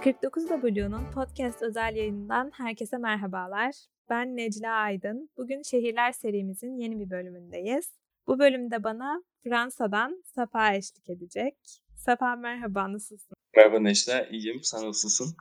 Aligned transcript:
49W'nun 0.00 1.12
podcast 1.14 1.62
özel 1.62 1.96
yayınından 1.96 2.50
herkese 2.54 2.98
merhabalar. 2.98 3.74
Ben 4.10 4.36
Necla 4.36 4.72
Aydın. 4.72 5.30
Bugün 5.36 5.62
Şehirler 5.62 6.12
serimizin 6.12 6.76
yeni 6.76 7.00
bir 7.00 7.10
bölümündeyiz. 7.10 7.92
Bu 8.26 8.38
bölümde 8.38 8.84
bana 8.84 9.22
Fransa'dan 9.44 10.22
Safa 10.24 10.74
eşlik 10.74 11.10
edecek. 11.10 11.56
Safa 11.96 12.36
merhaba, 12.36 12.92
nasılsın? 12.92 13.36
Merhaba 13.56 13.80
Necla, 13.80 14.26
iyiyim. 14.26 14.60
Sen 14.62 14.88
nasılsın? 14.88 15.36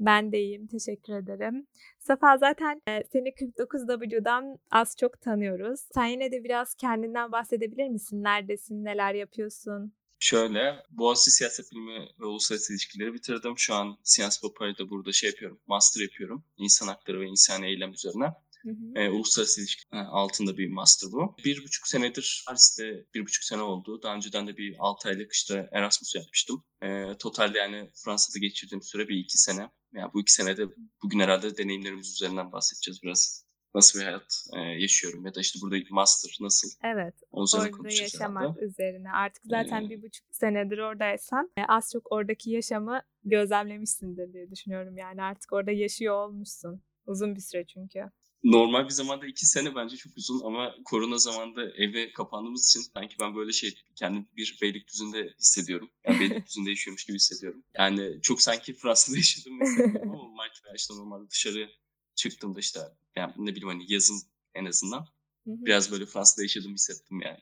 Ben 0.00 0.32
de 0.32 0.38
iyiyim, 0.38 0.66
teşekkür 0.66 1.12
ederim. 1.12 1.66
Safa 1.98 2.36
zaten 2.36 2.82
e, 2.88 3.04
seni 3.12 3.28
49W'dan 3.28 4.58
az 4.70 4.96
çok 5.00 5.20
tanıyoruz. 5.20 5.80
Sen 5.94 6.06
yine 6.06 6.32
de 6.32 6.44
biraz 6.44 6.74
kendinden 6.74 7.32
bahsedebilir 7.32 7.88
misin? 7.88 8.22
Neredesin, 8.22 8.84
neler 8.84 9.14
yapıyorsun? 9.14 9.94
Şöyle, 10.24 10.82
Boğaziçi 10.90 11.30
Siyaset 11.30 11.72
Bilimi 11.72 12.08
ve 12.20 12.24
Uluslararası 12.24 12.72
İlişkileri 12.72 13.14
bitirdim. 13.14 13.54
Şu 13.56 13.74
an 13.74 13.98
Po 14.42 14.54
Paris'te 14.54 14.90
burada 14.90 15.12
şey 15.12 15.30
yapıyorum, 15.30 15.60
master 15.66 16.02
yapıyorum. 16.02 16.44
İnsan 16.56 16.86
hakları 16.86 17.20
ve 17.20 17.26
insan 17.26 17.62
eylem 17.62 17.92
üzerine. 17.92 18.24
Hı 18.62 18.70
hı. 18.70 19.00
E, 19.00 19.10
uluslararası 19.10 19.60
ilişkiler 19.60 20.04
altında 20.04 20.58
bir 20.58 20.68
master 20.68 21.12
bu. 21.12 21.36
Bir 21.44 21.64
buçuk 21.64 21.88
senedir 21.88 22.44
Paris'te 22.46 23.06
bir 23.14 23.22
buçuk 23.22 23.44
sene 23.44 23.62
oldu. 23.62 24.02
Daha 24.02 24.14
önceden 24.14 24.46
de 24.46 24.56
bir 24.56 24.76
altı 24.78 25.08
aylık 25.08 25.32
işte 25.32 25.68
Erasmus 25.72 26.14
yapmıştım. 26.14 26.64
E, 26.82 27.18
totalde 27.18 27.58
yani 27.58 27.90
Fransa'da 28.04 28.38
geçirdiğim 28.38 28.82
süre 28.82 29.08
bir 29.08 29.16
iki 29.16 29.38
sene. 29.38 29.70
Yani 29.94 30.12
bu 30.14 30.20
iki 30.20 30.32
senede 30.32 30.66
bugün 31.02 31.20
herhalde 31.20 31.56
deneyimlerimiz 31.56 32.12
üzerinden 32.12 32.52
bahsedeceğiz 32.52 33.02
biraz. 33.02 33.43
Nasıl 33.74 33.98
bir 33.98 34.04
hayat 34.04 34.46
e, 34.56 34.60
yaşıyorum 34.60 35.26
ya 35.26 35.34
da 35.34 35.40
işte 35.40 35.58
burada 35.62 35.76
master 35.90 36.36
nasıl? 36.40 36.68
Evet. 36.84 37.14
Orada 37.30 37.90
yaşamak 37.90 38.42
herhalde. 38.42 38.64
üzerine. 38.64 39.12
Artık 39.12 39.42
zaten 39.46 39.82
ee, 39.82 39.90
bir 39.90 40.02
buçuk 40.02 40.24
senedir 40.30 40.78
oradaysan 40.78 41.50
e, 41.56 41.62
az 41.68 41.90
çok 41.92 42.12
oradaki 42.12 42.50
yaşamı 42.50 43.02
gözlemlemişsindir 43.24 44.32
diye 44.32 44.50
düşünüyorum. 44.50 44.96
Yani 44.96 45.22
artık 45.22 45.52
orada 45.52 45.70
yaşıyor 45.70 46.14
olmuşsun. 46.14 46.82
Uzun 47.06 47.36
bir 47.36 47.40
süre 47.40 47.66
çünkü 47.66 48.10
normal 48.44 48.84
bir 48.84 48.90
zamanda 48.90 49.26
iki 49.26 49.46
sene 49.46 49.74
bence 49.74 49.96
çok 49.96 50.16
uzun 50.16 50.40
ama 50.44 50.74
korona 50.84 51.18
zamanında 51.18 51.70
eve 51.76 52.12
kapandığımız 52.12 52.68
için 52.68 52.80
sanki 52.94 53.16
ben 53.20 53.36
böyle 53.36 53.52
şey 53.52 53.74
kendim 53.96 54.28
bir 54.36 54.58
Beylikdüzü'nde 54.62 55.34
hissediyorum. 55.38 55.90
Yani 56.06 56.20
Beylikdüzü'nde 56.20 56.70
yaşıyormuş 56.70 57.04
gibi 57.04 57.14
hissediyorum. 57.14 57.64
Yani 57.78 58.22
çok 58.22 58.42
sanki 58.42 58.74
Fransa'da 58.74 59.16
yaşadım 59.16 59.58
mesela 59.58 60.00
ama 60.02 60.14
normal 60.16 60.48
işte 60.76 60.94
normalde 60.94 61.30
dışarı 61.30 61.70
çıktığımda 62.14 62.60
işte 62.60 62.80
yani 63.16 63.32
ne 63.36 63.50
bileyim 63.50 63.68
hani 63.68 63.92
yazın 63.92 64.22
en 64.54 64.64
azından 64.64 65.06
biraz 65.46 65.92
böyle 65.92 66.06
Fransa'da 66.06 66.42
yaşadım 66.42 66.74
hissettim 66.74 67.20
yani. 67.20 67.38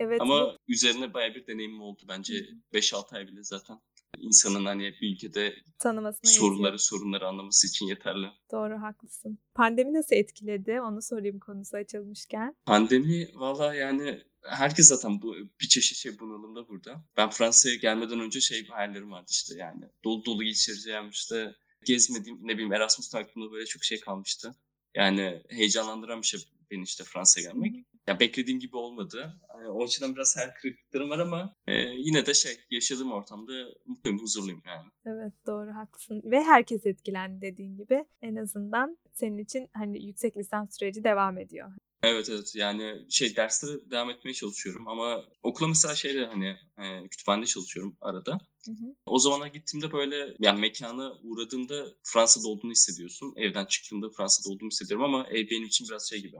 Evet. 0.00 0.20
Ama 0.20 0.56
üzerine 0.68 1.14
baya 1.14 1.34
bir 1.34 1.46
deneyimim 1.46 1.82
oldu 1.82 2.02
bence 2.08 2.48
5-6 2.72 3.16
ay 3.16 3.28
bile 3.28 3.44
zaten 3.44 3.80
insanın 4.18 4.64
hani 4.64 4.94
bir 5.00 5.14
ülkede 5.14 5.54
tanımasına 5.78 6.30
soruları, 6.30 6.62
yetiyor. 6.62 6.78
sorunları 6.78 7.28
anlaması 7.28 7.66
için 7.66 7.86
yeterli. 7.86 8.26
Doğru, 8.52 8.82
haklısın. 8.82 9.38
Pandemi 9.54 9.92
nasıl 9.94 10.16
etkiledi? 10.16 10.80
Onu 10.80 11.02
sorayım 11.02 11.38
konusu 11.38 11.76
açılmışken. 11.76 12.56
Pandemi 12.66 13.28
valla 13.34 13.74
yani 13.74 14.22
herkes 14.42 14.88
zaten 14.88 15.22
bu 15.22 15.36
bir 15.60 15.68
çeşit 15.68 15.96
şey 15.96 16.18
bunalımda 16.18 16.68
burada. 16.68 17.04
Ben 17.16 17.30
Fransa'ya 17.30 17.74
gelmeden 17.74 18.20
önce 18.20 18.40
şey 18.40 18.66
hayallerim 18.66 19.12
vardı 19.12 19.30
işte 19.30 19.54
yani 19.58 19.84
dolu 20.04 20.24
dolu 20.24 20.44
geçireceğim 20.44 21.08
işte 21.08 21.54
gezmediğim 21.86 22.38
ne 22.42 22.54
bileyim 22.54 22.72
Erasmus 22.72 23.14
aklımda 23.14 23.52
böyle 23.52 23.66
çok 23.66 23.84
şey 23.84 24.00
kalmıştı. 24.00 24.54
Yani 24.94 25.42
heyecanlandıran 25.48 26.22
bir 26.22 26.26
şey 26.26 26.40
beni 26.70 26.82
işte 26.82 27.04
Fransa'ya 27.04 27.50
gelmek. 27.50 27.86
Ya 28.06 28.20
beklediğim 28.20 28.60
gibi 28.60 28.76
olmadı. 28.76 29.40
Yani 29.48 29.68
o 29.68 29.84
açıdan 29.84 30.14
biraz 30.14 30.36
her 30.36 30.54
kırıklıklarım 30.54 31.10
var 31.10 31.18
ama 31.18 31.54
e, 31.66 31.74
yine 31.78 32.26
de 32.26 32.34
şey 32.34 32.56
yaşadığım 32.70 33.12
ortamda 33.12 33.52
mutluyum, 33.86 34.18
huzurluyum 34.18 34.62
yani. 34.66 34.88
Evet 35.06 35.32
doğru 35.46 35.74
haklısın. 35.74 36.22
Ve 36.24 36.42
herkes 36.42 36.86
etkilendi 36.86 37.40
dediğin 37.40 37.76
gibi. 37.76 38.04
En 38.22 38.36
azından 38.36 38.98
senin 39.12 39.38
için 39.38 39.68
hani 39.72 40.06
yüksek 40.06 40.36
lisans 40.36 40.78
süreci 40.78 41.04
devam 41.04 41.38
ediyor. 41.38 41.72
Evet 42.04 42.28
evet 42.30 42.52
yani 42.54 43.06
şey 43.10 43.36
derslere 43.36 43.90
devam 43.90 44.10
etmeye 44.10 44.34
çalışıyorum 44.34 44.88
ama 44.88 45.24
okula 45.42 45.68
mesela 45.68 45.94
şeyde 45.94 46.26
hani 46.26 46.56
e, 46.78 47.08
kütüphanede 47.08 47.46
çalışıyorum 47.46 47.96
arada. 48.00 48.32
Hı 48.66 48.70
hı. 48.70 48.94
O 49.06 49.18
zamana 49.18 49.48
gittiğimde 49.48 49.92
böyle 49.92 50.34
yani 50.38 50.60
mekana 50.60 51.12
uğradığında 51.22 51.86
Fransa'da 52.02 52.48
olduğunu 52.48 52.70
hissediyorsun. 52.70 53.34
Evden 53.36 53.64
çıktığımda 53.64 54.10
Fransa'da 54.16 54.54
olduğumu 54.54 54.70
hissediyorum 54.70 55.04
ama 55.04 55.26
ev 55.30 55.50
benim 55.50 55.66
için 55.66 55.86
biraz 55.88 56.10
şey 56.10 56.22
gibi 56.22 56.36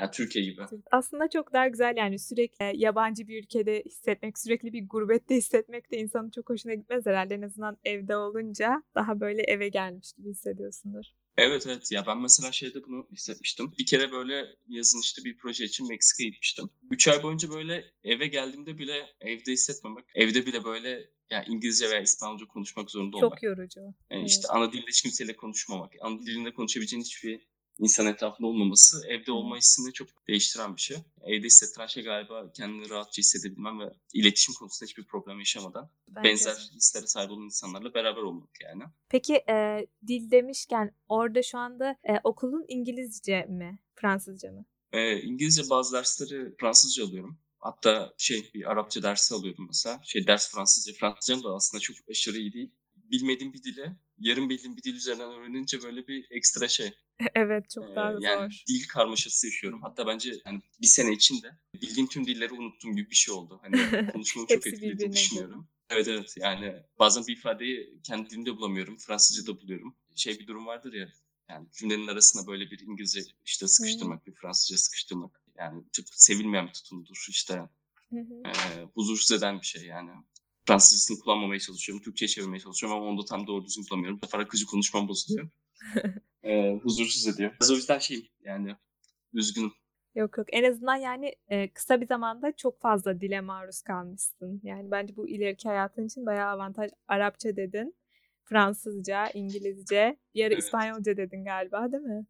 yani 0.00 0.10
Türkiye 0.10 0.44
gibi. 0.44 0.62
Aslında 0.90 1.28
çok 1.28 1.52
daha 1.52 1.68
güzel 1.68 1.96
yani 1.96 2.18
sürekli 2.18 2.72
yabancı 2.74 3.28
bir 3.28 3.42
ülkede 3.42 3.82
hissetmek, 3.86 4.38
sürekli 4.38 4.72
bir 4.72 4.88
gurbette 4.88 5.36
hissetmek 5.36 5.92
de 5.92 5.96
insanın 5.96 6.30
çok 6.30 6.50
hoşuna 6.50 6.74
gitmez 6.74 7.06
herhalde. 7.06 7.34
En 7.34 7.42
azından 7.42 7.76
evde 7.84 8.16
olunca 8.16 8.82
daha 8.94 9.20
böyle 9.20 9.42
eve 9.42 9.68
gelmiş 9.68 10.12
gibi 10.12 10.28
hissediyorsundur. 10.30 11.04
Evet 11.40 11.66
evet 11.66 11.92
ya 11.92 12.06
ben 12.06 12.18
mesela 12.18 12.52
şeyde 12.52 12.84
bunu 12.84 13.06
hissetmiştim. 13.12 13.72
Bir 13.78 13.86
kere 13.86 14.12
böyle 14.12 14.46
yazın 14.68 15.00
işte 15.00 15.24
bir 15.24 15.36
proje 15.36 15.64
için 15.64 15.88
Meksika'ya 15.88 16.28
gitmiştim. 16.28 16.70
Üç 16.90 17.08
ay 17.08 17.22
boyunca 17.22 17.50
böyle 17.50 17.84
eve 18.04 18.26
geldiğimde 18.26 18.78
bile 18.78 19.06
evde 19.20 19.52
hissetmemek. 19.52 20.04
Evde 20.14 20.46
bile 20.46 20.64
böyle 20.64 21.10
yani 21.30 21.44
İngilizce 21.48 21.90
veya 21.90 22.00
İspanyolca 22.00 22.46
konuşmak 22.46 22.90
zorunda 22.90 23.16
olmak. 23.16 23.30
Çok 23.30 23.42
yorucu. 23.42 23.80
Yani 23.80 23.94
evet. 24.10 24.30
işte 24.30 24.48
ana 24.48 24.72
dilde 24.72 24.86
hiç 24.88 25.02
kimseyle 25.02 25.36
konuşmamak. 25.36 25.92
Ana 26.00 26.22
dilinde 26.22 26.54
konuşabileceğin 26.54 27.02
hiçbir 27.02 27.49
insan 27.80 28.06
etrafında 28.06 28.46
olmaması 28.48 29.06
evde 29.08 29.32
olma 29.32 29.56
hissini 29.56 29.92
çok 29.92 30.08
değiştiren 30.28 30.76
bir 30.76 30.80
şey. 30.80 30.96
Evde 31.22 31.46
hissettiren 31.46 31.86
şey 31.86 32.04
galiba 32.04 32.52
kendini 32.52 32.90
rahatça 32.90 33.18
hissedebilmem 33.18 33.80
ve 33.80 33.92
iletişim 34.14 34.54
konusunda 34.54 34.88
hiçbir 34.88 35.04
problem 35.04 35.38
yaşamadan 35.38 35.90
Bence. 36.08 36.28
benzer 36.28 36.70
hislere 36.74 37.06
sahip 37.06 37.30
olan 37.30 37.44
insanlarla 37.44 37.94
beraber 37.94 38.22
olmak 38.22 38.50
yani. 38.62 38.82
Peki 39.08 39.34
e, 39.34 39.86
dil 40.06 40.30
demişken 40.30 40.94
orada 41.08 41.42
şu 41.42 41.58
anda 41.58 41.90
e, 41.90 42.20
okulun 42.24 42.64
İngilizce 42.68 43.46
mi, 43.48 43.78
Fransızca 43.94 44.52
mı? 44.52 44.64
E, 44.92 45.20
İngilizce 45.22 45.62
bazı 45.70 45.96
dersleri 45.96 46.54
Fransızca 46.60 47.04
alıyorum. 47.04 47.38
Hatta 47.58 48.14
şey 48.18 48.50
bir 48.54 48.70
Arapça 48.70 49.02
dersi 49.02 49.34
alıyordum 49.34 49.66
mesela. 49.68 50.00
Şey 50.04 50.26
ders 50.26 50.52
Fransızca. 50.52 50.92
Fransızcam 50.92 51.44
da 51.44 51.54
aslında 51.54 51.80
çok 51.80 51.96
aşırı 52.10 52.38
iyi 52.38 52.52
değil. 52.52 52.70
Bilmediğim 53.10 53.52
bir 53.52 53.62
dile 53.62 53.96
yarım 54.18 54.50
bildiğim 54.50 54.76
bir 54.76 54.82
dil 54.82 54.94
üzerinden 54.94 55.30
öğrenince 55.30 55.82
böyle 55.82 56.08
bir 56.08 56.26
ekstra 56.30 56.68
şey 56.68 56.92
Evet 57.34 57.70
çok 57.70 57.96
daha 57.96 58.12
ee, 58.12 58.16
yani 58.20 58.52
zor. 58.52 58.64
dil 58.68 58.88
karmaşası 58.88 59.46
yaşıyorum. 59.46 59.82
Hatta 59.82 60.06
bence 60.06 60.34
yani 60.46 60.60
bir 60.80 60.86
sene 60.86 61.12
içinde 61.12 61.50
bildiğim 61.82 62.08
tüm 62.08 62.26
dilleri 62.26 62.52
unuttuğum 62.52 62.92
gibi 62.96 63.10
bir 63.10 63.16
şey 63.16 63.34
oldu. 63.34 63.60
Hani 63.62 63.76
konuşmamı 64.12 64.48
çok 64.48 64.66
etkilediğini 64.66 65.12
düşünüyorum. 65.12 65.68
Evet 65.90 66.08
evet 66.08 66.34
yani 66.36 66.74
bazen 66.98 67.26
bir 67.26 67.36
ifadeyi 67.36 68.00
kendi 68.02 68.30
dilimde 68.30 68.56
bulamıyorum. 68.56 68.96
Fransızca'da 68.96 69.60
buluyorum. 69.60 69.96
Şey 70.14 70.38
bir 70.38 70.46
durum 70.46 70.66
vardır 70.66 70.92
ya 70.92 71.08
yani 71.50 71.66
cümlenin 71.72 72.06
arasına 72.06 72.46
böyle 72.46 72.70
bir 72.70 72.80
İngilizce 72.80 73.20
işte 73.44 73.68
sıkıştırmak, 73.68 74.26
bir 74.26 74.32
Fransızca 74.32 74.76
sıkıştırmak. 74.76 75.42
Yani 75.58 75.82
çok 75.92 76.06
sevilmeyen 76.10 76.66
bir 76.66 76.72
tutumdur 76.72 77.26
işte. 77.28 77.62
e, 78.12 78.50
huzursuz 78.94 79.32
eden 79.32 79.60
bir 79.60 79.66
şey 79.66 79.84
yani. 79.84 80.10
Fransızcasını 80.66 81.18
kullanmamaya 81.18 81.60
çalışıyorum. 81.60 82.04
Türkçe'ye 82.04 82.28
çevirmeye 82.28 82.60
çalışıyorum 82.60 82.98
ama 82.98 83.06
onu 83.06 83.22
da 83.22 83.24
tam 83.24 83.46
doğru 83.46 83.64
düzgün 83.64 83.84
kullanmıyorum. 83.84 84.20
Bu 84.22 84.26
sefer 84.26 84.38
akıcı 84.38 84.66
konuşmam 84.66 85.08
bozuluyor. 85.08 85.48
e, 86.42 86.72
huzursuz 86.82 87.26
ediyor. 87.26 87.52
o 87.70 87.72
yüzden 87.72 87.98
şeyim 87.98 88.26
yani 88.44 88.76
üzgünüm. 89.32 89.72
Yok 90.14 90.38
yok 90.38 90.46
en 90.52 90.70
azından 90.70 90.96
yani 90.96 91.34
e, 91.48 91.72
kısa 91.72 92.00
bir 92.00 92.06
zamanda 92.06 92.52
çok 92.56 92.80
fazla 92.80 93.20
dile 93.20 93.40
maruz 93.40 93.82
kalmışsın. 93.82 94.60
Yani 94.62 94.90
bence 94.90 95.16
bu 95.16 95.28
ileriki 95.28 95.68
hayatın 95.68 96.06
için 96.06 96.26
bayağı 96.26 96.48
avantaj. 96.48 96.90
Arapça 97.08 97.56
dedin, 97.56 97.96
Fransızca, 98.44 99.30
İngilizce, 99.34 100.16
bir 100.34 100.44
ara 100.44 100.54
evet. 100.54 100.62
İspanyolca 100.62 101.16
dedin 101.16 101.44
galiba 101.44 101.92
değil 101.92 102.02
mi? 102.02 102.26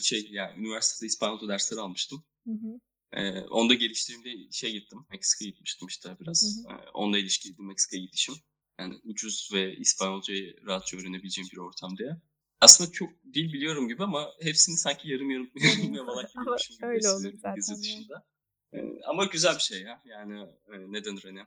şey 0.00 0.28
yani 0.30 0.60
üniversitede 0.60 1.06
İspanyolca 1.06 1.48
dersleri 1.48 1.80
almıştım. 1.80 2.24
Hı 2.46 2.52
hı. 2.52 2.80
Ee, 3.12 3.40
onu 3.40 3.70
da 3.70 3.74
geliştirdiğimde 3.74 4.52
şey 4.52 4.72
gittim. 4.72 4.98
Meksika'ya 5.10 5.50
gitmiştim 5.50 5.88
işte 5.88 6.16
biraz. 6.20 6.42
Hı 6.42 6.72
hı. 6.72 6.74
Ee, 6.74 6.90
onunla 6.94 7.18
ilişkiliydi 7.18 7.62
Meksika'ya 7.62 8.02
gidişim. 8.02 8.34
Yani 8.78 9.00
ucuz 9.04 9.50
ve 9.52 9.76
İspanyolcayı 9.76 10.56
rahatça 10.66 10.96
öğrenebileceğim 10.96 11.48
bir 11.52 11.58
ortam 11.58 11.96
diye 11.98 12.16
aslında 12.62 12.92
çok 12.92 13.10
dil 13.34 13.52
biliyorum 13.52 13.88
gibi 13.88 14.02
ama 14.02 14.28
hepsini 14.40 14.76
sanki 14.76 15.08
yarım 15.08 15.30
yarım 15.30 15.50
yarım 15.54 15.94
yamalak 15.94 16.30
biliyormuşum 16.34 16.76
gibi 16.76 16.86
öyle 16.86 17.10
olur 17.10 17.32
zaten. 17.36 17.76
Dışında. 17.76 18.26
Ee, 18.74 18.78
ama 19.06 19.24
güzel 19.24 19.54
bir 19.54 19.60
şey 19.60 19.82
ya. 19.82 20.02
Yani 20.04 20.40
e, 20.72 20.92
ne 20.92 21.04
denir 21.04 21.22
hani. 21.24 21.38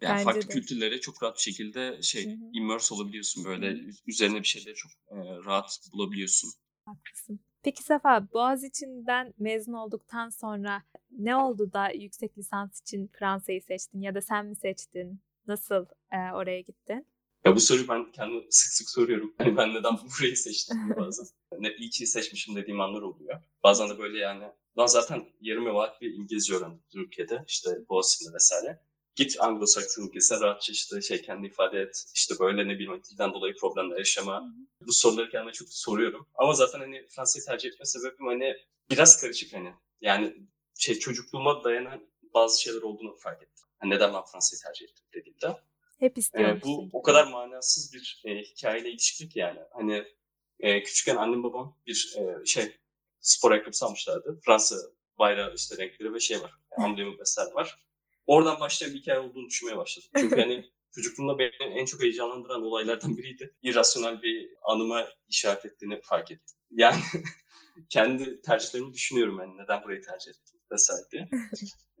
Yani 0.00 0.14
Bence 0.14 0.24
farklı 0.24 0.48
de. 0.48 0.52
kültürlere 0.52 1.00
çok 1.00 1.22
rahat 1.22 1.36
bir 1.36 1.42
şekilde 1.42 2.02
şey 2.02 2.26
Hı-hı. 2.26 2.50
immerse 2.52 2.94
olabiliyorsun 2.94 3.44
böyle 3.44 3.70
Hı-hı. 3.70 3.90
üzerine 4.06 4.38
bir 4.38 4.46
şeyleri 4.46 4.74
çok 4.74 4.92
e, 4.92 5.16
rahat 5.44 5.78
bulabiliyorsun. 5.92 6.50
Haklısın. 6.84 7.40
Peki 7.66 7.82
Safa, 7.82 8.28
Boğaziçi'nden 8.32 9.34
mezun 9.38 9.72
olduktan 9.72 10.28
sonra 10.28 10.82
ne 11.10 11.36
oldu 11.36 11.72
da 11.72 11.90
yüksek 11.90 12.38
lisans 12.38 12.80
için 12.80 13.10
Fransa'yı 13.18 13.62
seçtin 13.62 14.00
ya 14.00 14.14
da 14.14 14.20
sen 14.20 14.46
mi 14.46 14.56
seçtin? 14.56 15.20
Nasıl 15.46 15.86
e, 16.12 16.16
oraya 16.34 16.60
gittin? 16.60 17.06
Ya 17.44 17.56
bu 17.56 17.60
soruyu 17.60 17.88
ben 17.88 18.12
kendime 18.12 18.42
sık 18.50 18.72
sık 18.72 18.90
soruyorum. 18.90 19.34
Hani 19.38 19.56
ben 19.56 19.74
neden 19.74 19.98
burayı 20.18 20.36
seçtim 20.36 20.76
bazen. 20.96 21.26
ne 21.58 21.74
iyi 21.74 21.90
ki 21.90 22.06
seçmişim 22.06 22.56
dediğim 22.56 22.80
anlar 22.80 23.02
oluyor. 23.02 23.40
Bazen 23.62 23.90
de 23.90 23.98
böyle 23.98 24.18
yani 24.18 24.44
ben 24.76 24.86
zaten 24.86 25.24
yarım 25.40 25.66
yamalak 25.66 26.00
bir 26.00 26.14
İngilizce 26.14 26.54
öğrendim 26.54 26.82
Türkiye'de. 26.92 27.44
işte 27.46 27.70
Boğaziçi'nde 27.88 28.34
vesaire. 28.34 28.80
Git 29.16 29.36
Anglo-Sakson 29.40 30.08
ülkesine 30.08 30.40
rahatça 30.40 30.72
işte 30.72 31.00
şey 31.00 31.22
kendi 31.22 31.46
ifade 31.46 31.80
et. 31.80 32.04
İşte 32.14 32.34
böyle 32.40 32.68
ne 32.68 32.74
bileyim 32.74 33.02
dilden 33.10 33.32
dolayı 33.32 33.54
problemler 33.56 33.98
yaşama. 33.98 34.54
Bu 34.80 34.92
soruları 34.92 35.30
kendime 35.30 35.52
çok 35.52 35.68
soruyorum. 35.68 36.28
Ama 36.34 36.52
zaten 36.52 36.80
hani 36.80 37.06
Fransa'yı 37.08 37.44
tercih 37.44 37.68
etme 37.68 37.84
sebebim 37.84 38.26
hani 38.26 38.56
biraz 38.90 39.20
karışık 39.20 39.52
hani. 39.52 39.74
Yani 40.00 40.36
şey 40.78 40.98
çocukluğuma 40.98 41.64
dayanan 41.64 42.08
bazı 42.34 42.62
şeyler 42.62 42.82
olduğunu 42.82 43.16
fark 43.16 43.42
ettim. 43.42 43.66
Hani 43.78 43.90
neden 43.90 44.14
ben 44.14 44.22
Fransa'yı 44.22 44.60
tercih 44.62 44.84
ettim 44.84 45.04
dediğimde. 45.14 45.60
Hep 45.98 46.18
istiyorum. 46.18 46.58
Ee, 46.58 46.62
bu 46.62 46.88
o 46.92 47.02
kadar 47.02 47.26
manasız 47.26 47.92
bir 47.92 48.22
e, 48.24 48.42
hikayeyle 48.42 48.90
ilişkili 48.90 49.28
ki 49.28 49.38
yani. 49.38 49.60
Hani 49.72 50.04
e, 50.60 50.82
küçükken 50.82 51.16
annem 51.16 51.42
babam 51.42 51.78
bir 51.86 52.16
e, 52.18 52.46
şey 52.46 52.76
spor 53.20 53.50
ayakkabısı 53.50 53.86
almışlardı. 53.86 54.40
Fransa 54.44 54.76
bayrağı 55.18 55.54
işte 55.54 55.76
renkleri 55.76 56.14
ve 56.14 56.20
şey 56.20 56.42
var. 56.42 56.52
Amblemi 56.76 57.18
vesaire 57.18 57.54
var. 57.54 57.85
Oradan 58.26 58.60
başlayan 58.60 58.94
bir 58.94 58.98
hikaye 58.98 59.18
olduğunu 59.18 59.46
düşünmeye 59.48 59.76
başladım. 59.76 60.10
Çünkü 60.16 60.36
hani 60.36 60.64
çocukluğumda 60.94 61.38
beni 61.38 61.80
en 61.80 61.84
çok 61.84 62.02
heyecanlandıran 62.02 62.62
olaylardan 62.62 63.16
biriydi. 63.16 63.54
İrrasyonel 63.62 64.22
bir 64.22 64.50
anıma 64.62 65.08
işaret 65.28 65.64
ettiğini 65.64 66.00
fark 66.02 66.30
ettim. 66.30 66.56
Yani 66.70 67.00
kendi 67.90 68.42
tercihlerimi 68.42 68.92
düşünüyorum 68.92 69.38
yani 69.40 69.56
neden 69.58 69.84
burayı 69.84 70.02
tercih 70.02 70.30
ettim 70.30 70.60
vesaire 70.72 71.06
diye. 71.12 71.28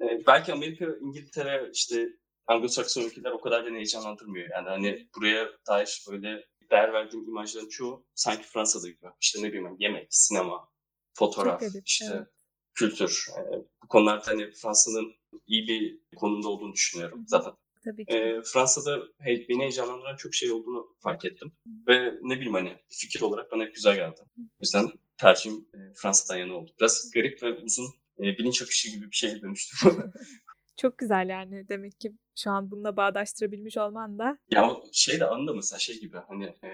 ee, 0.00 0.26
belki 0.26 0.52
Amerika, 0.52 0.86
İngiltere, 1.00 1.70
işte 1.72 2.08
Anglo-Sakson 2.46 3.06
ülkeler 3.06 3.30
o 3.30 3.40
kadar 3.40 3.66
beni 3.66 3.76
heyecanlandırmıyor. 3.76 4.48
Yani 4.50 4.68
hani 4.68 5.08
buraya 5.16 5.48
dair 5.68 6.04
böyle 6.10 6.44
değer 6.70 6.92
verdiğim 6.92 7.28
imajların 7.28 7.68
çoğu 7.68 8.06
sanki 8.14 8.42
Fransa'da 8.42 8.88
gibi. 8.88 9.06
İşte 9.20 9.42
ne 9.42 9.48
bileyim 9.48 9.76
yemek, 9.78 10.06
sinema, 10.10 10.68
fotoğraf, 11.14 11.60
garip, 11.60 11.86
işte 11.86 12.06
evet. 12.14 12.26
kültür. 12.74 13.26
Yani 13.36 13.64
bu 13.82 13.88
konularda 13.88 14.26
hani 14.26 14.50
Fransa'nın 14.50 15.14
iyi 15.46 15.68
bir 15.68 16.00
konumda 16.16 16.48
olduğunu 16.48 16.72
düşünüyorum 16.72 17.24
zaten. 17.26 17.52
Tabii 17.84 18.06
ki. 18.06 18.14
E, 18.14 18.42
Fransa'da 18.42 19.02
hey, 19.18 19.46
beni 19.48 19.62
heyecanlandıran 19.62 20.16
çok 20.16 20.34
şey 20.34 20.52
olduğunu 20.52 20.96
fark 20.98 21.24
ettim. 21.24 21.52
Ve 21.88 22.14
ne 22.22 22.36
bileyim 22.36 22.54
hani 22.54 22.76
fikir 22.88 23.20
olarak 23.20 23.52
bana 23.52 23.64
güzel 23.64 23.96
geldi. 23.96 24.20
O 24.38 24.60
yüzden 24.62 24.88
tercihim 25.18 25.68
e, 25.74 25.78
Fransa'dan 25.94 26.38
yana 26.38 26.54
oldu. 26.54 26.70
Biraz 26.80 27.10
garip 27.14 27.42
ve 27.42 27.52
uzun 27.52 27.86
e, 28.18 28.22
bilinç 28.22 28.62
akışı 28.62 28.90
gibi 28.90 29.10
bir 29.10 29.16
şeye 29.16 29.42
dönüştü. 29.42 29.76
çok 30.76 30.98
güzel 30.98 31.28
yani 31.28 31.68
demek 31.68 32.00
ki 32.00 32.12
şu 32.36 32.50
an 32.50 32.70
bununla 32.70 32.96
bağdaştırabilmiş 32.96 33.76
olman 33.76 34.18
da. 34.18 34.38
Ya 34.50 34.76
şey 34.92 35.20
de 35.20 35.26
anında 35.26 35.52
mesela 35.52 35.78
şey 35.78 36.00
gibi 36.00 36.16
hani 36.28 36.44
e, 36.44 36.70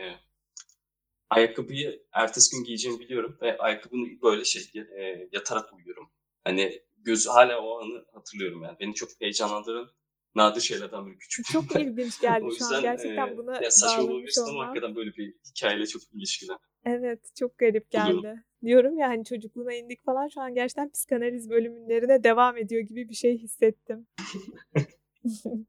ayakkabıyı 1.31 2.03
ertesi 2.12 2.56
gün 2.56 2.65
giyeceğimi 2.65 3.00
biliyorum 3.00 3.38
ve 3.43 3.58
ayakkabını 3.58 4.23
böyle 4.23 4.44
şey 4.44 4.62
e, 4.99 5.29
yatarak 5.32 5.73
uyuyorum. 5.73 6.11
Hani 6.44 6.82
göz 7.05 7.29
hala 7.29 7.61
o 7.61 7.81
anı 7.81 8.05
hatırlıyorum 8.13 8.63
yani. 8.63 8.77
Beni 8.81 8.95
çok 8.95 9.09
heyecanlandıran 9.21 9.91
nadir 10.35 10.61
şeylerden 10.61 11.07
biri 11.07 11.19
küçük. 11.19 11.47
Çok 11.47 11.77
ilginç 11.77 12.21
geldi 12.21 12.45
yüzden, 12.45 12.69
şu 12.69 12.75
an 12.77 12.83
gerçekten 12.83 13.29
e, 13.29 13.37
buna 13.37 13.63
ya 13.63 13.71
saçma 13.71 14.05
ama 14.49 14.67
hakikaten 14.67 14.97
böyle 14.97 15.11
bir 15.17 15.35
hikayeyle 15.51 15.87
çok 15.87 16.03
ilişkili. 16.13 16.53
Evet 16.85 17.21
çok 17.39 17.59
garip 17.59 17.91
geldi. 17.91 18.13
Buluyorum. 18.13 18.41
Diyorum 18.65 18.99
ya 18.99 19.09
hani 19.09 19.25
çocukluğuna 19.25 19.75
indik 19.75 20.05
falan 20.05 20.29
şu 20.29 20.41
an 20.41 20.55
gerçekten 20.55 20.91
psikanaliz 20.91 21.51
bölümlerine 21.51 22.25
devam 22.25 22.57
ediyor 22.57 22.83
gibi 22.83 23.09
bir 23.09 23.15
şey 23.15 23.39
hissettim. 23.39 24.07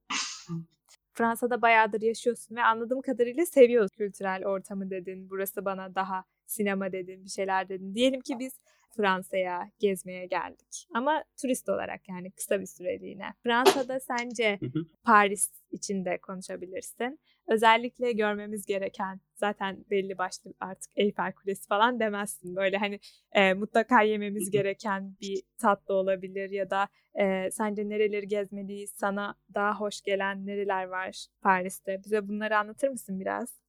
Fransa'da 1.13 1.61
bayağıdır 1.61 2.01
yaşıyorsun 2.01 2.55
ve 2.55 2.63
anladığım 2.63 3.01
kadarıyla 3.01 3.45
seviyorsun 3.45 3.97
kültürel 3.97 4.45
ortamı 4.45 4.89
dedin. 4.89 5.29
Burası 5.29 5.65
bana 5.65 5.95
daha 5.95 6.25
sinema 6.45 6.91
dedin, 6.91 7.25
bir 7.25 7.29
şeyler 7.29 7.69
dedin. 7.69 7.95
Diyelim 7.95 8.21
ki 8.21 8.39
biz 8.39 8.59
Fransa'ya 8.95 9.71
gezmeye 9.79 10.25
geldik. 10.25 10.87
Ama 10.93 11.23
turist 11.41 11.69
olarak 11.69 12.09
yani 12.09 12.31
kısa 12.31 12.61
bir 12.61 12.65
süreliğine. 12.65 13.33
Fransa'da 13.43 13.99
sence 13.99 14.59
Paris 15.03 15.51
içinde 15.71 16.17
konuşabilirsin. 16.17 17.19
Özellikle 17.47 18.11
görmemiz 18.11 18.65
gereken 18.65 19.19
zaten 19.35 19.85
belli 19.89 20.17
başlı 20.17 20.53
artık 20.59 20.91
Eyfel 20.95 21.33
Kulesi 21.33 21.67
falan 21.67 21.99
demezsin. 21.99 22.55
Böyle 22.55 22.77
hani 22.77 22.99
e, 23.31 23.53
mutlaka 23.53 24.01
yememiz 24.01 24.51
gereken 24.51 25.15
bir 25.21 25.41
tatlı 25.57 25.93
olabilir 25.93 26.49
ya 26.49 26.69
da 26.69 26.87
e, 27.19 27.51
sence 27.51 27.89
nereleri 27.89 28.27
gezmeliyiz? 28.27 28.91
Sana 28.91 29.35
daha 29.53 29.79
hoş 29.79 30.01
gelen 30.01 30.45
nereler 30.45 30.83
var 30.83 31.25
Paris'te? 31.41 32.01
Bize 32.05 32.27
bunları 32.27 32.57
anlatır 32.57 32.87
mısın 32.87 33.19
biraz? 33.19 33.63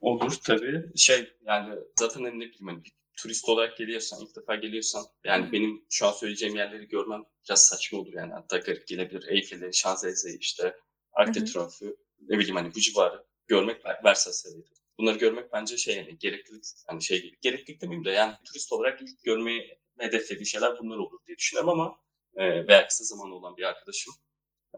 Olur 0.00 0.34
tabii. 0.46 0.84
Şey 0.96 1.32
yani 1.42 1.74
zaten 1.98 2.24
ne 2.24 2.32
bileyim 2.32 2.66
hani 2.66 2.82
turist 3.22 3.48
olarak 3.48 3.76
geliyorsan, 3.76 4.20
ilk 4.22 4.36
defa 4.36 4.54
geliyorsan 4.54 5.04
yani 5.24 5.52
benim 5.52 5.84
şu 5.90 6.06
an 6.06 6.12
söyleyeceğim 6.12 6.56
yerleri 6.56 6.88
görmem 6.88 7.24
biraz 7.48 7.64
saçma 7.64 7.98
olur 7.98 8.12
yani. 8.12 8.32
Hatta 8.32 8.58
garip 8.58 8.86
gelebilir. 8.86 9.28
Eyfel'i, 9.28 9.74
Şanzelize'yi 9.74 10.38
işte, 10.38 10.76
Triomphe'u 11.32 11.96
ne 12.28 12.38
bileyim 12.38 12.56
hani 12.56 12.74
bu 12.74 12.80
civarı 12.80 13.24
görmek 13.46 13.84
Versailles'ı 14.04 14.64
Bunları 14.98 15.18
görmek 15.18 15.52
bence 15.52 15.76
şey 15.76 15.96
yani 15.96 16.18
gereklilik 16.18 16.64
hani 16.86 17.02
şey 17.02 17.22
gibi. 17.22 17.36
Gereklilik 17.40 17.80
demeyeyim 17.80 18.04
de 18.04 18.10
yani 18.10 18.34
turist 18.44 18.72
olarak 18.72 19.02
ilk 19.02 19.22
görmeyi 19.22 19.78
hedeflediği 19.98 20.46
şeyler 20.46 20.78
bunlar 20.78 20.96
olur 20.96 21.18
diye 21.26 21.36
düşünüyorum 21.36 21.70
ama 21.70 21.98
e, 22.36 22.66
veya 22.68 22.86
kısa 22.88 23.04
zaman 23.04 23.30
olan 23.30 23.56
bir 23.56 23.62
arkadaşım 23.62 24.14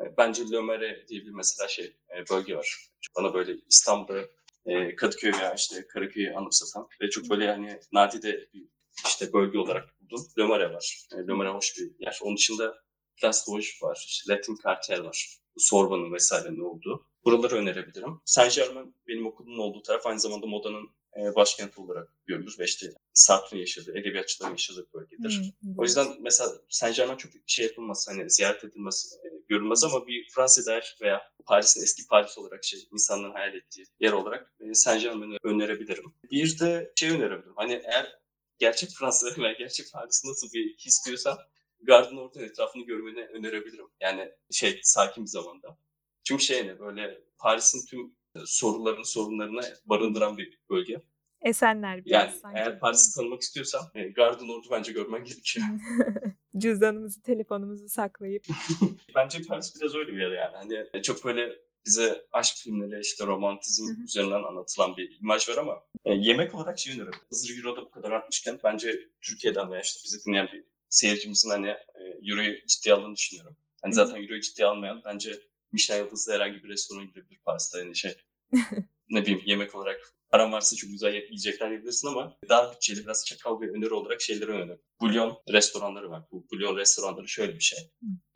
e, 0.00 0.16
bence 0.16 0.42
Le 0.50 1.06
diye 1.08 1.20
bir 1.20 1.30
mesela 1.30 1.68
şey 1.68 1.96
e, 2.16 2.28
bölge 2.30 2.56
var. 2.56 2.88
Bana 3.16 3.34
böyle 3.34 3.56
İstanbul'da 3.68 4.28
e, 4.66 4.96
Kadıköy 4.96 5.32
veya 5.32 5.54
işte 5.54 5.86
Karaköy'ü 5.86 6.34
anımsatan 6.34 6.88
ve 7.00 7.10
çok 7.10 7.30
böyle 7.30 7.44
yani 7.44 7.80
nadide 7.92 8.48
bir 8.54 8.68
işte 9.06 9.32
bölge 9.32 9.58
olarak 9.58 10.00
buldum. 10.00 10.26
Lömare 10.38 10.72
var. 10.72 11.06
E, 11.14 11.16
Lömare 11.16 11.48
hoş 11.48 11.78
bir 11.78 11.90
yer. 11.98 12.18
Onun 12.22 12.36
dışında 12.36 12.82
Place 13.20 13.38
Vosges 13.48 13.82
var. 13.82 14.04
İşte 14.08 14.32
Latin 14.32 14.58
Cartel 14.64 15.04
var. 15.04 15.38
Sorbon'un 15.56 16.12
vesaire 16.12 16.56
ne 16.56 16.62
olduğu. 16.62 17.06
Buraları 17.24 17.56
önerebilirim. 17.56 18.20
Saint 18.24 18.54
Germain 18.54 18.96
benim 19.08 19.26
okulumun 19.26 19.58
olduğu 19.58 19.82
taraf 19.82 20.06
aynı 20.06 20.20
zamanda 20.20 20.46
modanın 20.46 20.90
e, 21.16 21.34
başkenti 21.34 21.80
olarak 21.80 22.08
görülür 22.26 22.56
ve 22.58 22.64
işte 22.64 22.86
Sartre'ın 23.12 23.60
yaşadığı, 23.60 23.98
edebiyatçıların 23.98 24.52
yaşadığı 24.52 24.86
bölgedir. 24.94 25.54
Hmm, 25.60 25.78
o 25.78 25.82
yüzden 25.82 26.06
mesela 26.20 26.50
Saint 26.68 26.96
Germain 26.96 27.16
çok 27.16 27.32
şey 27.46 27.66
yapılmaz, 27.66 28.06
hani 28.08 28.30
ziyaret 28.30 28.64
edilmez, 28.64 29.18
e, 29.24 29.28
görülmez 29.48 29.84
ama 29.84 30.06
bir 30.06 30.28
Fransa 30.34 30.72
dair 30.72 30.96
veya 31.02 31.31
Paris'in 31.46 31.82
eski 31.82 32.06
Paris 32.06 32.38
olarak 32.38 32.64
şey 32.64 32.80
insanların 32.92 33.32
hayal 33.32 33.54
ettiği 33.54 33.84
yer 34.00 34.12
olarak 34.12 34.52
e, 34.60 34.74
Saint 34.74 35.02
Germain'i 35.02 35.36
önerebilirim. 35.42 36.14
Bir 36.30 36.58
de 36.58 36.92
şey 36.96 37.10
önerebilirim. 37.10 37.54
Hani 37.56 37.72
eğer 37.72 38.18
gerçek 38.58 38.90
Fransa 38.90 39.26
veya 39.38 39.52
gerçek 39.52 39.86
Paris 39.92 40.24
nasıl 40.24 40.52
bir 40.52 40.76
his 40.76 41.06
diyorsan 41.06 41.38
Gardın 41.80 42.16
Orta'nın 42.16 42.44
etrafını 42.44 42.82
görmeni 42.82 43.26
önerebilirim. 43.26 43.86
Yani 44.00 44.32
şey 44.50 44.80
sakin 44.82 45.24
bir 45.24 45.30
zamanda. 45.30 45.78
Çünkü 46.24 46.44
şey 46.44 46.66
ne 46.66 46.78
böyle 46.80 47.20
Paris'in 47.38 47.86
tüm 47.86 48.16
sorularını, 48.44 49.04
sorunlarını 49.04 49.60
barındıran 49.84 50.38
bir 50.38 50.58
bölge. 50.70 51.02
Esenler 51.42 52.04
biraz 52.04 52.30
yani 52.30 52.40
sanki. 52.40 52.58
eğer 52.58 52.80
Paris'i 52.80 53.14
tanımak 53.14 53.42
istiyorsan 53.42 53.90
e, 53.94 54.08
Garden 54.08 54.48
Ordu 54.48 54.66
bence 54.70 54.92
görmen 54.92 55.24
gerekiyor. 55.24 55.66
Cüzdanımızı, 56.58 57.22
telefonumuzu 57.22 57.88
saklayıp. 57.88 58.44
bence 59.14 59.42
Paris 59.42 59.80
biraz 59.80 59.94
öyle 59.94 60.12
bir 60.12 60.20
yer 60.20 60.30
yani. 60.30 60.56
Hani 60.92 61.02
çok 61.02 61.24
böyle 61.24 61.58
bize 61.86 62.26
aşk 62.32 62.56
filmleri 62.56 63.00
işte 63.00 63.26
romantizm 63.26 64.02
üzerinden 64.04 64.42
anlatılan 64.42 64.96
bir 64.96 65.18
imaj 65.20 65.48
var 65.48 65.56
ama 65.56 65.82
e, 66.04 66.14
yemek 66.14 66.54
olarak 66.54 66.78
şey 66.78 66.94
öneririm. 66.94 67.20
Hazır 67.30 67.56
Euro 67.56 67.76
da 67.76 67.82
bu 67.82 67.90
kadar 67.90 68.10
artmışken 68.10 68.58
bence 68.64 69.08
Türkiye'den 69.20 69.70
veya 69.70 69.80
işte 69.80 70.00
bizi 70.04 70.24
dinleyen 70.24 70.48
bir 70.52 70.64
seyircimizin 70.88 71.50
hani 71.50 71.68
e, 71.68 72.02
Euro'yu 72.22 72.66
ciddiye 72.66 72.94
aldığını 72.94 73.16
düşünüyorum. 73.16 73.56
Hani 73.82 73.94
zaten 73.94 74.22
Euro'yu 74.22 74.40
ciddiye 74.40 74.68
almayan 74.68 75.02
bence 75.04 75.40
Michelin 75.72 76.04
yıldızlı 76.04 76.32
herhangi 76.32 76.64
bir 76.64 76.68
restorana 76.68 77.04
gidebilir 77.04 77.38
Paris'te. 77.44 77.78
Yani 77.78 77.96
şey 77.96 78.14
ne 79.10 79.22
bileyim 79.22 79.42
yemek 79.44 79.74
olarak 79.74 80.14
paran 80.32 80.52
varsa 80.52 80.76
çok 80.76 80.90
güzel 80.90 81.14
yiyecekler 81.14 81.68
yiyebilirsin 81.68 82.08
ama 82.08 82.36
daha 82.48 82.72
bütçeli 82.72 83.04
biraz 83.04 83.24
çakal 83.26 83.60
bir 83.60 83.68
öneri 83.68 83.94
olarak 83.94 84.20
şeyleri 84.20 84.50
öneririm. 84.50 84.80
Bulyon 85.00 85.38
restoranları 85.52 86.10
var. 86.10 86.22
Bu 86.32 86.46
bulyon 86.52 86.76
restoranları 86.76 87.28
şöyle 87.28 87.54
bir 87.54 87.60
şey. 87.60 87.78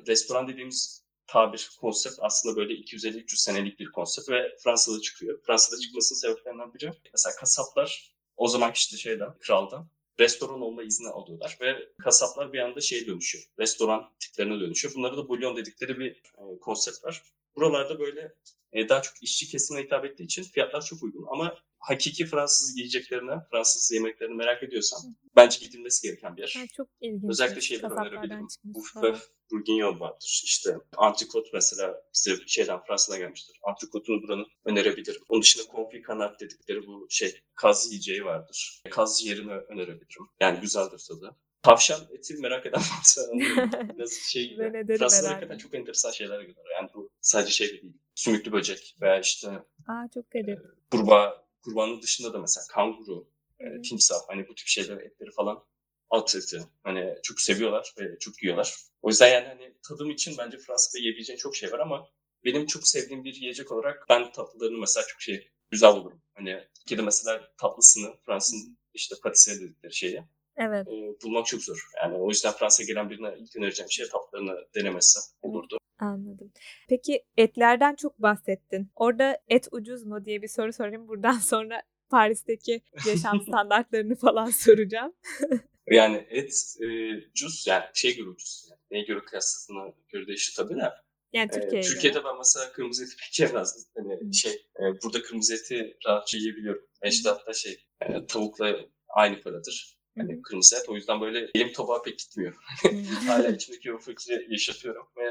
Restoran 0.06 0.48
dediğimiz 0.48 1.06
tabir, 1.26 1.70
konsept 1.80 2.16
aslında 2.20 2.56
böyle 2.56 2.72
250-300 2.72 3.36
senelik 3.36 3.78
bir 3.80 3.86
konsept 3.86 4.28
ve 4.28 4.56
Fransa'da 4.64 5.00
çıkıyor. 5.00 5.40
Fransa'da 5.46 5.80
çıkmasının 5.80 6.18
sebeplerinden 6.18 6.74
biri 6.74 6.92
mesela 7.12 7.36
kasaplar 7.36 8.16
o 8.36 8.48
zaman 8.48 8.72
işte 8.72 8.96
şeyden, 8.96 9.38
kraldan 9.38 9.88
restoran 10.20 10.60
olma 10.60 10.82
izni 10.82 11.08
alıyorlar 11.08 11.58
ve 11.60 11.88
kasaplar 11.98 12.52
bir 12.52 12.58
anda 12.58 12.80
şey 12.80 13.06
dönüşüyor. 13.06 13.44
Restoran 13.58 14.12
tiplerine 14.20 14.60
dönüşüyor. 14.60 14.94
Bunlara 14.94 15.16
da 15.16 15.28
bulyon 15.28 15.56
dedikleri 15.56 15.98
bir 15.98 16.10
e, 16.12 16.58
konsept 16.60 17.04
var. 17.04 17.22
Buralarda 17.56 17.98
böyle 17.98 18.34
e, 18.72 18.88
daha 18.88 19.02
çok 19.02 19.22
işçi 19.22 19.48
kesimine 19.48 19.84
hitap 19.84 20.04
ettiği 20.04 20.24
için 20.24 20.42
fiyatlar 20.42 20.84
çok 20.84 21.02
uygun 21.02 21.26
ama 21.30 21.54
hakiki 21.78 22.26
Fransız 22.26 22.76
yiyeceklerini, 22.76 23.40
Fransız 23.50 23.92
yemeklerini 23.92 24.34
merak 24.34 24.62
ediyorsan 24.62 25.16
bence 25.36 25.66
gidilmesi 25.66 26.08
gereken 26.08 26.36
bir 26.36 26.42
yer. 26.42 26.54
Ha, 26.56 26.66
çok 26.76 26.88
ilginç. 27.00 27.30
Özellikle 27.30 27.60
şeyleri 27.60 27.92
önerebilirim. 27.92 28.46
Buffet 28.64 29.16
Bourguignon 29.52 30.00
vardır. 30.00 30.42
İşte 30.44 30.76
antrikot 30.96 31.46
mesela 31.52 32.02
bize 32.14 32.36
şeyden 32.46 32.80
Fransa'dan 32.86 33.18
gelmiştir. 33.18 33.60
Antrikotunu 33.62 34.22
buranın 34.22 34.46
önerebilirim. 34.64 35.22
Onun 35.28 35.42
dışında 35.42 35.66
konfi 35.66 36.02
kanat 36.02 36.40
dedikleri 36.40 36.86
bu 36.86 37.06
şey 37.10 37.40
kaz 37.54 37.86
yiyeceği 37.90 38.24
vardır. 38.24 38.82
Kaz 38.90 39.26
yerini 39.26 39.52
önerebilirim. 39.52 40.26
Yani 40.40 40.60
güzeldir 40.60 41.04
tadı. 41.08 41.36
Tavşan 41.62 42.00
eti 42.12 42.34
merak 42.34 42.66
eden 42.66 42.80
varsa 42.80 43.22
nasıl 43.96 44.22
şey 44.22 44.48
gibi. 44.48 44.96
Fransa'da 44.98 45.30
hakikaten 45.30 45.58
çok 45.58 45.74
enteresan 45.74 46.10
şeyler 46.10 46.40
görüyor. 46.40 46.66
Yani 46.80 46.90
bu 46.94 47.05
sadece 47.26 47.52
şey 47.52 47.68
de 47.68 47.82
değil. 47.82 47.96
Sümüklü 48.14 48.52
böcek 48.52 48.96
veya 49.00 49.20
işte 49.20 49.48
Aa, 49.88 50.08
çok 50.14 50.30
garip. 50.30 50.48
e, 50.48 50.62
kurbağa, 50.90 51.46
kurbanın 51.64 52.02
dışında 52.02 52.32
da 52.32 52.38
mesela 52.38 52.64
kanguru, 52.70 53.28
e, 53.60 53.82
timsah 53.82 54.16
hani 54.28 54.48
bu 54.48 54.54
tip 54.54 54.66
şeyler 54.66 54.96
etleri 54.96 55.30
falan 55.30 55.64
at 56.10 56.36
eti. 56.36 56.60
Hani 56.82 57.14
çok 57.22 57.40
seviyorlar 57.40 57.94
ve 58.00 58.18
çok 58.18 58.42
yiyorlar. 58.42 58.74
O 59.02 59.08
yüzden 59.08 59.28
yani 59.28 59.46
hani 59.46 59.74
tadım 59.88 60.10
için 60.10 60.34
bence 60.38 60.58
Fransa'da 60.58 60.98
yiyebileceğin 60.98 61.38
çok 61.38 61.56
şey 61.56 61.72
var 61.72 61.78
ama 61.78 62.08
benim 62.44 62.66
çok 62.66 62.88
sevdiğim 62.88 63.24
bir 63.24 63.34
yiyecek 63.34 63.72
olarak 63.72 64.06
ben 64.08 64.32
tatlılarını 64.32 64.78
mesela 64.78 65.06
çok 65.06 65.20
şey 65.22 65.50
güzel 65.70 65.94
bulurum. 65.94 66.22
Hani 66.34 66.64
Türkiye'de 66.78 67.02
mesela 67.02 67.48
tatlısını 67.60 68.14
Fransa'nın 68.26 68.78
işte 68.94 69.14
patisserie 69.22 69.60
dedikleri 69.60 69.94
şeyi 69.94 70.22
Evet. 70.56 70.88
e, 70.88 70.92
bulmak 71.24 71.46
çok 71.46 71.62
zor. 71.62 71.86
Yani 72.02 72.16
o 72.16 72.28
yüzden 72.28 72.52
Fransa'ya 72.52 72.86
gelen 72.86 73.10
birine 73.10 73.34
ilk 73.38 73.56
önereceğim 73.56 73.90
şey 73.90 74.08
tatlarını 74.08 74.66
denemesi 74.74 75.18
olurdu. 75.42 75.78
Anladım. 76.06 76.52
Peki 76.88 77.24
etlerden 77.36 77.94
çok 77.94 78.18
bahsettin. 78.22 78.90
Orada 78.96 79.38
et 79.48 79.68
ucuz 79.72 80.04
mu 80.04 80.24
diye 80.24 80.42
bir 80.42 80.48
soru 80.48 80.72
sorayım. 80.72 81.08
Buradan 81.08 81.32
sonra 81.38 81.82
Paris'teki 82.10 82.80
yaşam 83.08 83.40
standartlarını 83.48 84.14
falan 84.16 84.46
soracağım. 84.46 85.12
Yani 85.90 86.26
et 86.30 86.76
e, 86.82 86.86
ucuz 87.16 87.66
yani 87.66 87.84
şey 87.94 88.16
göre 88.16 88.28
ucuz. 88.28 88.68
Yani 88.70 88.80
neye 88.90 89.04
göre 89.04 89.20
kıyasladığına 89.24 89.92
göre 90.08 90.26
değişir 90.26 90.54
tabii 90.56 90.74
de. 90.74 90.90
Yani 91.32 91.48
Ee, 91.52 91.60
Türkiye'ye 91.60 91.82
Türkiye'de 91.82 92.18
göre. 92.18 92.28
ben 92.28 92.38
mesela 92.38 92.72
kırmızı 92.72 93.04
eti 93.04 93.16
pek 93.16 93.40
yemezdim. 93.40 93.84
Hani 93.96 94.34
şey, 94.34 94.52
e, 94.52 94.82
burada 95.04 95.22
kırmızı 95.22 95.54
eti 95.54 95.96
rahatça 96.06 96.38
yiyebiliyorum. 96.38 96.86
E 97.02 97.08
işte 97.08 97.28
hatta 97.28 97.52
şey, 97.52 97.84
e, 98.00 98.26
tavukla 98.26 98.76
aynı 99.08 99.40
paradır. 99.40 99.95
Hani 100.18 100.42
kırmızı 100.42 100.76
et. 100.76 100.88
O 100.88 100.94
yüzden 100.94 101.20
böyle 101.20 101.50
elim 101.54 101.72
tabağa 101.72 102.02
pek 102.02 102.18
gitmiyor. 102.18 102.56
Hala 103.26 103.48
içimdeki 103.48 103.92
o 103.92 103.98
fikri 103.98 104.46
yaşatıyorum 104.50 105.06
ve 105.16 105.26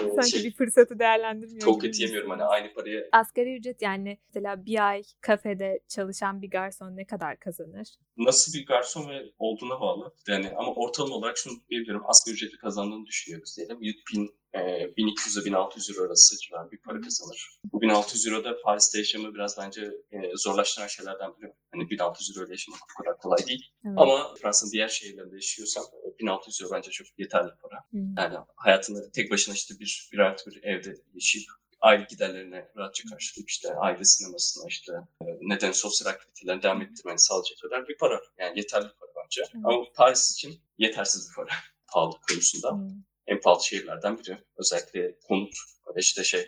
e, 0.00 0.10
Sanki 0.14 0.30
şey, 0.30 0.44
bir 0.44 0.54
fırsatı 0.54 0.98
değerlendirmiyor 0.98 1.80
gibi 1.80 1.88
eti 1.88 2.02
yemiyorum. 2.02 2.30
Hani 2.30 2.44
aynı 2.44 2.74
paraya 2.74 3.08
Asgari 3.12 3.56
ücret 3.56 3.82
yani 3.82 4.18
mesela 4.28 4.66
bir 4.66 4.88
ay 4.88 5.02
kafede 5.20 5.80
çalışan 5.88 6.42
bir 6.42 6.50
garson 6.50 6.96
ne 6.96 7.06
kadar 7.06 7.38
kazanır? 7.38 7.88
nasıl 8.16 8.58
bir 8.58 8.66
garson 8.66 9.08
ve 9.08 9.22
olduğuna 9.38 9.80
bağlı. 9.80 10.14
Yani 10.28 10.52
ama 10.56 10.72
ortalama 10.74 11.14
olarak 11.14 11.38
şunu 11.38 11.54
diyebilirim. 11.70 12.00
Asgari 12.04 12.34
ücreti 12.34 12.56
kazandığını 12.56 13.06
düşünüyoruz 13.06 13.56
diyelim. 13.56 13.80
1000, 13.80 14.34
e, 14.54 14.96
1200 14.96 15.36
ile 15.36 15.44
1600 15.44 15.90
euro 15.90 16.06
arası 16.06 16.38
civarı 16.38 16.70
bir 16.70 16.78
para 16.78 17.00
kazanır. 17.00 17.58
Bu 17.72 17.80
1600 17.80 18.26
euro 18.26 18.44
da 18.44 18.62
Paris'te 18.62 18.98
yaşamı 18.98 19.34
biraz 19.34 19.58
bence 19.58 19.82
e, 20.12 20.18
zorlaştıran 20.36 20.86
şeylerden 20.86 21.30
biri. 21.38 21.52
Hani 21.72 21.90
1600 21.90 22.36
euro 22.36 22.46
ile 22.46 22.52
yaşamak 22.52 22.80
bu 22.80 23.02
kadar 23.02 23.18
kolay 23.18 23.46
değil. 23.46 23.70
Evet. 23.86 23.94
Ama 23.98 24.34
Fransa'nın 24.34 24.72
diğer 24.72 24.88
şehirlerinde 24.88 25.34
yaşıyorsan 25.34 25.84
e, 25.84 26.18
1600 26.18 26.62
euro 26.62 26.72
bence 26.72 26.90
çok 26.90 27.06
yeterli 27.18 27.50
para. 27.62 27.76
Hı. 27.76 27.98
Yani 28.18 28.38
hayatını 28.56 29.10
tek 29.12 29.30
başına 29.30 29.54
işte 29.54 29.74
bir, 29.80 30.08
bir 30.12 30.18
artı 30.18 30.50
bir 30.50 30.62
evde 30.62 30.94
yaşayıp 31.14 31.48
aile 31.80 32.06
giderlerine 32.10 32.68
rahatça 32.76 33.08
karşılayıp 33.10 33.50
işte 33.50 33.74
aile 33.74 34.04
sinemasına 34.04 34.64
işte 34.68 34.92
e, 35.22 35.26
neden 35.40 35.72
sosyal 35.72 36.10
aktivitelerini 36.10 36.62
devam 36.62 36.82
ettirmeni 36.82 37.18
sağlayacak 37.18 37.58
kadar 37.62 37.88
bir 37.88 37.96
para. 37.96 38.20
Yani 38.38 38.58
yeterli 38.58 38.88
para 39.00 39.10
bence. 39.24 39.42
Evet. 39.42 39.64
Ama 39.64 39.84
Paris 39.94 40.32
için 40.32 40.60
yetersiz 40.78 41.30
bir 41.30 41.34
para 41.34 41.48
pahalı 41.92 42.14
konusunda. 42.28 42.68
Hı. 42.68 42.88
En 43.26 43.40
pahalı 43.40 43.64
şehirlerden 43.64 44.18
biri. 44.18 44.44
Özellikle 44.56 45.18
konut 45.28 45.54
işte 45.96 46.24
şey 46.24 46.40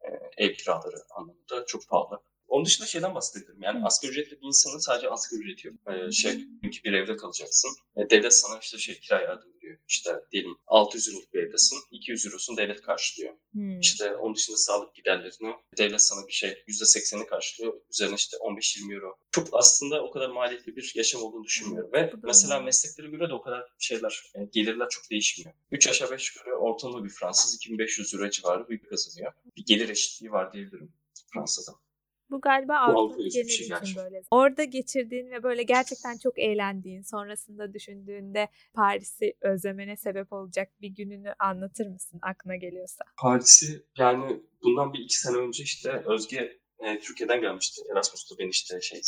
e, 0.00 0.08
ev 0.44 0.52
kiraları 0.52 0.96
anlamında 1.10 1.66
çok 1.66 1.88
pahalı. 1.88 2.22
Onun 2.48 2.64
dışında 2.64 2.86
şeyden 2.86 3.14
bahsedebilirim. 3.14 3.62
Yani 3.62 3.84
asgari 3.84 4.12
ücretli 4.12 4.40
bir 4.40 4.46
insanın 4.46 4.78
sadece 4.78 5.08
asgari 5.08 5.40
ücreti 5.40 5.66
yok. 5.66 5.76
Ee, 5.88 6.12
şey, 6.12 6.32
çünkü 6.62 6.84
bir 6.84 6.92
evde 6.92 7.16
kalacaksın. 7.16 7.70
E, 7.96 8.10
devlet 8.10 8.34
sana 8.34 8.58
işte 8.58 8.78
şey 8.78 9.00
kira 9.00 9.22
yardım 9.22 9.54
veriyor. 9.54 9.78
İşte 9.88 10.20
diyelim 10.32 10.56
600 10.66 11.08
euroluk 11.08 11.34
bir 11.34 11.42
evdesin. 11.42 11.78
200 11.90 12.26
eurosunu 12.26 12.56
devlet 12.56 12.82
karşılıyor. 12.82 13.34
Hı. 13.54 13.78
İşte 13.80 14.16
onun 14.16 14.34
dışında 14.34 14.56
sağlık 14.56 14.94
giderlerini 14.94 15.54
devlet 15.78 16.02
sana 16.02 16.26
bir 16.26 16.32
şey 16.32 16.50
%80'ini 16.68 17.26
karşılıyor. 17.26 17.80
Üzerine 17.90 18.14
işte 18.14 18.36
15-20 18.36 18.94
euro. 18.94 19.18
Çok 19.30 19.48
aslında 19.52 20.02
o 20.04 20.10
kadar 20.10 20.30
maliyetli 20.30 20.76
bir 20.76 20.92
yaşam 20.94 21.22
olduğunu 21.22 21.44
düşünmüyorum. 21.44 21.92
Ve 21.92 22.12
mesela 22.22 22.60
mesleklere 22.60 23.08
göre 23.08 23.28
de 23.28 23.34
o 23.34 23.42
kadar 23.42 23.64
şeyler, 23.78 24.22
yani 24.34 24.50
gelirler 24.52 24.88
çok 24.88 25.10
değişmiyor. 25.10 25.54
3 25.70 25.88
aşağı 25.88 26.10
5 26.10 26.36
yukarı 26.36 26.56
ortalama 26.56 27.04
bir 27.04 27.10
Fransız 27.10 27.54
2500 27.54 28.14
euro 28.14 28.30
civarı 28.30 28.68
bir 28.68 28.82
kazanıyor. 28.82 29.32
Bir 29.56 29.64
gelir 29.66 29.88
eşitliği 29.88 30.32
var 30.32 30.52
diyebilirim 30.52 30.92
Fransa'da. 31.32 31.87
Bu 32.30 32.40
galiba 32.40 32.72
Bu 32.72 32.76
Avrupa 32.76 33.00
Avrupa 33.00 33.14
özgü 33.14 33.24
bir 33.24 33.32
geneli 33.32 33.50
şey 33.50 33.64
için 33.64 33.74
gerçekten. 33.74 34.04
böyle. 34.04 34.22
Orada 34.30 34.64
geçirdiğin 34.64 35.30
ve 35.30 35.42
böyle 35.42 35.62
gerçekten 35.62 36.18
çok 36.18 36.38
eğlendiğin, 36.38 37.02
sonrasında 37.02 37.74
düşündüğünde 37.74 38.48
Paris'i 38.74 39.34
özlemene 39.40 39.96
sebep 39.96 40.32
olacak 40.32 40.68
bir 40.80 40.88
gününü 40.88 41.34
anlatır 41.38 41.86
mısın 41.86 42.18
aklına 42.22 42.56
geliyorsa? 42.56 43.04
Paris'i 43.16 43.82
yani 43.98 44.42
bundan 44.62 44.92
bir 44.92 44.98
iki 44.98 45.18
sene 45.20 45.36
önce 45.36 45.62
işte 45.62 46.02
Özge 46.06 46.58
e, 46.78 46.98
Türkiye'den 47.00 47.40
gelmişti. 47.40 47.82
Erasmus'ta 47.92 48.38
beni 48.38 48.50
işte 48.50 48.80
şey. 48.80 49.00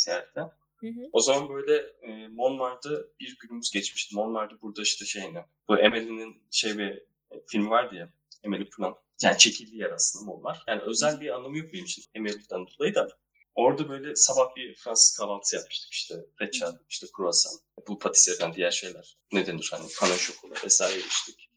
Hı 0.81 0.87
hı. 0.87 1.09
O 1.11 1.19
zaman 1.19 1.49
böyle 1.49 1.75
e, 2.01 2.27
Montmartre'da 2.27 3.03
bir 3.19 3.37
günümüz 3.39 3.71
geçmişti. 3.71 4.15
Montmartre 4.15 4.61
burada 4.61 4.81
işte 4.81 5.05
şey 5.05 5.33
ne? 5.33 5.45
Bu 5.67 5.79
Emily'nin 5.79 6.43
şey 6.51 6.77
bir 6.77 6.91
e, 7.31 7.41
filmi 7.47 7.69
vardı 7.69 7.95
ya. 7.95 8.09
Emily 8.43 8.69
Plan. 8.69 8.95
Yani 9.21 9.37
çekildiği 9.37 9.81
yer 9.81 9.91
aslında 9.91 10.25
Montmartre. 10.25 10.63
Yani 10.67 10.81
özel 10.81 11.21
bir 11.21 11.29
anlamı 11.29 11.57
yok 11.57 11.73
benim 11.73 11.85
için 11.85 12.03
Emily'den 12.13 12.67
dolayı 12.67 12.95
da. 12.95 13.07
Orada 13.55 13.89
böyle 13.89 14.15
sabah 14.15 14.55
bir 14.55 14.75
Fransız 14.75 15.17
kahvaltısı 15.17 15.55
yapmıştık 15.55 15.91
işte. 15.91 16.15
Reçel, 16.41 16.79
işte 16.89 17.07
kruvasan, 17.13 17.53
bu 17.87 17.99
patiseriden 17.99 18.53
diğer 18.53 18.71
şeyler. 18.71 19.17
Ne 19.31 19.47
denir 19.47 19.69
hani 19.71 19.89
kana 19.99 20.17
şokola 20.17 20.53
vesaire 20.63 20.99
içtik. 20.99 21.49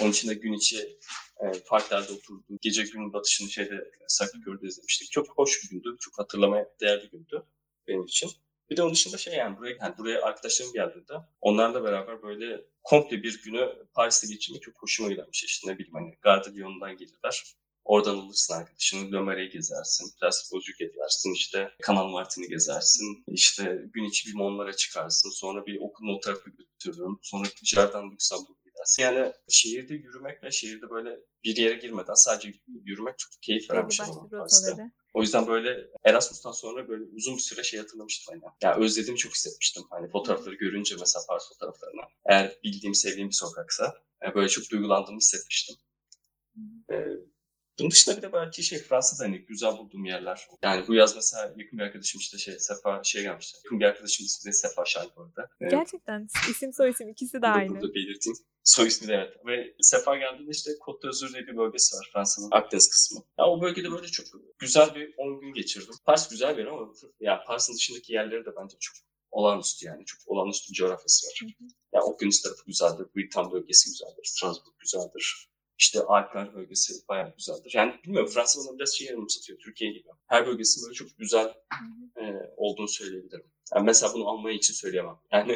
Onun 0.00 0.10
için 0.10 0.28
de 0.28 0.34
gün 0.34 0.52
içi 0.52 0.98
e, 1.40 1.60
parklerde 1.66 2.12
oturduk. 2.12 2.44
Gece 2.60 2.82
gün 2.82 3.12
batışını 3.12 3.50
şeyde 3.50 3.90
Sacré-Cœur'de 4.08 4.66
izlemiştik. 4.66 5.10
Çok 5.10 5.28
hoş 5.28 5.64
bir 5.64 5.68
gündü. 5.70 5.96
Çok 6.00 6.18
hatırlamaya 6.18 6.68
değer 6.80 7.02
bir 7.02 7.10
gündü 7.10 7.42
benim 7.88 8.04
için. 8.04 8.30
Bir 8.70 8.76
de 8.76 8.82
onun 8.82 8.92
dışında 8.92 9.16
şey 9.16 9.34
yani 9.34 9.58
buraya, 9.58 9.76
yani 9.80 9.98
buraya 9.98 10.22
arkadaşlarım 10.22 10.72
geldiğinde 10.72 11.12
onlarla 11.40 11.84
beraber 11.84 12.22
böyle 12.22 12.64
komple 12.82 13.22
bir 13.22 13.42
günü 13.42 13.86
Paris'te 13.94 14.26
geçirmek 14.26 14.62
çok 14.62 14.82
hoşuma 14.82 15.08
gidermiş. 15.08 15.44
İşte 15.44 15.70
ne 15.70 15.78
bileyim 15.78 15.94
hani 15.94 16.56
Lyon'dan 16.56 16.96
gelirler. 16.96 17.44
Oradan 17.84 18.18
alırsın 18.18 18.54
arkadaşını, 18.54 19.22
Marais 19.22 19.52
gezersin, 19.52 20.18
Place 20.20 20.36
Beaujeu 20.52 20.76
gezersin, 20.78 21.34
işte 21.34 21.70
Kanal 21.82 22.08
Martin'i 22.08 22.48
gezersin, 22.48 23.24
işte 23.26 23.82
gün 23.92 24.04
içi 24.04 24.28
bir 24.28 24.34
Montmartre'a 24.34 24.76
çıkarsın, 24.76 25.30
sonra 25.30 25.66
bir 25.66 25.80
okulun 25.80 26.16
o 26.16 26.20
tarafı 26.20 26.50
götürürüm, 26.50 27.18
sonra 27.22 27.48
Jardin 27.64 28.10
Luxembourg 28.10 28.58
gidersin. 28.64 29.02
Yani 29.02 29.32
şehirde 29.48 29.94
yürümek 29.94 30.42
ve 30.42 30.50
şehirde 30.50 30.90
böyle 30.90 31.20
bir 31.44 31.56
yere 31.56 31.74
girmeden 31.74 32.14
sadece 32.14 32.54
yürümek 32.84 33.18
çok 33.18 33.32
keyif 33.42 33.70
veren 33.70 33.88
bir 33.88 33.94
şey 33.94 34.06
rotaları. 34.06 34.90
O 35.12 35.20
yüzden 35.20 35.46
böyle 35.46 35.86
Erasmus'tan 36.04 36.52
sonra 36.52 36.88
böyle 36.88 37.04
uzun 37.16 37.36
bir 37.36 37.40
süre 37.42 37.62
şey 37.62 37.80
hatırlamıştım 37.80 38.34
hani. 38.34 38.52
Yani 38.62 38.84
özlediğimi 38.84 39.18
çok 39.18 39.34
hissetmiştim. 39.34 39.82
Hani 39.90 40.10
fotoğrafları 40.10 40.54
görünce 40.54 40.96
mesela 41.00 41.24
Paris 41.28 41.48
fotoğraflarını. 41.48 42.00
Eğer 42.24 42.56
bildiğim, 42.64 42.94
sevdiğim 42.94 43.28
bir 43.28 43.34
sokaksa 43.34 43.94
e, 44.26 44.34
böyle 44.34 44.48
çok 44.48 44.70
duygulandığımı 44.70 45.18
hissetmiştim. 45.18 45.76
Bunun 47.80 47.90
dışında 47.90 48.16
bir 48.16 48.22
de 48.22 48.32
belki 48.32 48.62
şey 48.62 48.78
Fransa'da 48.78 49.24
hani 49.28 49.38
güzel 49.38 49.78
bulduğum 49.78 50.04
yerler. 50.04 50.48
Yani 50.62 50.88
bu 50.88 50.94
yaz 50.94 51.16
mesela 51.16 51.54
yakın 51.56 51.78
bir 51.78 51.84
arkadaşım 51.84 52.20
işte 52.20 52.38
şey 52.38 52.58
Sefa 52.58 53.04
şey 53.04 53.22
gelmişti. 53.22 53.58
Yakın 53.64 53.80
bir 53.80 53.84
arkadaşım 53.84 54.26
ismi 54.26 54.48
de 54.48 54.52
Sefa 54.52 54.84
Şahin 54.84 55.10
bu 55.16 55.22
arada. 55.22 55.48
Ee, 55.60 55.68
Gerçekten 55.68 56.28
isim 56.50 56.72
soy 56.72 56.90
isim 56.90 57.08
ikisi 57.08 57.32
de 57.32 57.42
bunu 57.42 57.42
da 57.42 57.54
aynı. 57.54 57.70
Burada 57.70 57.94
belirteyim. 57.94 58.38
Soy 58.64 58.86
ismi 58.86 59.08
de 59.08 59.14
evet. 59.14 59.36
Ve 59.46 59.74
Sefa 59.80 60.16
geldiğinde 60.16 60.50
işte 60.50 60.70
Côte 60.70 61.02
d'Azur 61.02 61.32
diye 61.32 61.46
bir 61.46 61.56
bölgesi 61.56 61.96
var 61.96 62.10
Fransa'nın 62.12 62.48
Akdeniz 62.50 62.90
kısmı. 62.90 63.22
Ya 63.38 63.46
o 63.46 63.62
bölgede 63.62 63.90
böyle 63.90 64.06
çok 64.06 64.26
güzel 64.58 64.94
bir 64.94 65.14
10 65.16 65.40
gün 65.40 65.52
geçirdim. 65.52 65.94
Paris 66.04 66.28
güzel 66.28 66.56
bir 66.56 66.62
yer 66.64 66.70
ama 66.70 66.92
ya 67.20 67.44
Paris'in 67.46 67.74
dışındaki 67.74 68.12
yerleri 68.12 68.44
de 68.44 68.50
bence 68.56 68.76
çok 68.80 68.96
olağanüstü 69.30 69.86
yani. 69.86 70.04
Çok 70.04 70.20
olağanüstü 70.26 70.70
bir 70.72 70.76
coğrafyası 70.76 71.26
var. 71.26 71.40
Hı 71.42 71.64
hı. 71.64 71.68
Ya 71.92 72.02
Okyanus 72.02 72.42
tarafı 72.42 72.64
güzeldir, 72.66 73.06
Britann 73.16 73.52
bölgesi 73.52 73.90
güzeldir, 73.90 74.24
Strasbourg 74.24 74.74
güzeldir. 74.78 75.50
İşte 75.80 76.00
Alpler 76.00 76.54
bölgesi 76.54 76.92
bayağı 77.08 77.34
güzeldir. 77.36 77.72
Yani 77.74 77.94
bilmiyorum 78.04 78.30
Fransa 78.34 78.60
bana 78.68 78.78
biraz 78.78 78.94
şey 78.94 79.10
anımsatıyor 79.10 79.58
Türkiye 79.58 79.92
gibi. 79.92 80.08
Her 80.26 80.46
bölgesinin 80.46 80.86
böyle 80.86 80.94
çok 80.94 81.18
güzel 81.18 81.44
Hı 81.46 82.20
hı. 82.20 82.24
e, 82.24 82.54
olduğunu 82.56 82.88
söyleyebilirim. 82.88 83.44
Yani 83.74 83.84
mesela 83.84 84.14
bunu 84.14 84.28
Almanya 84.28 84.56
için 84.56 84.74
söyleyemem. 84.74 85.16
Yani 85.32 85.52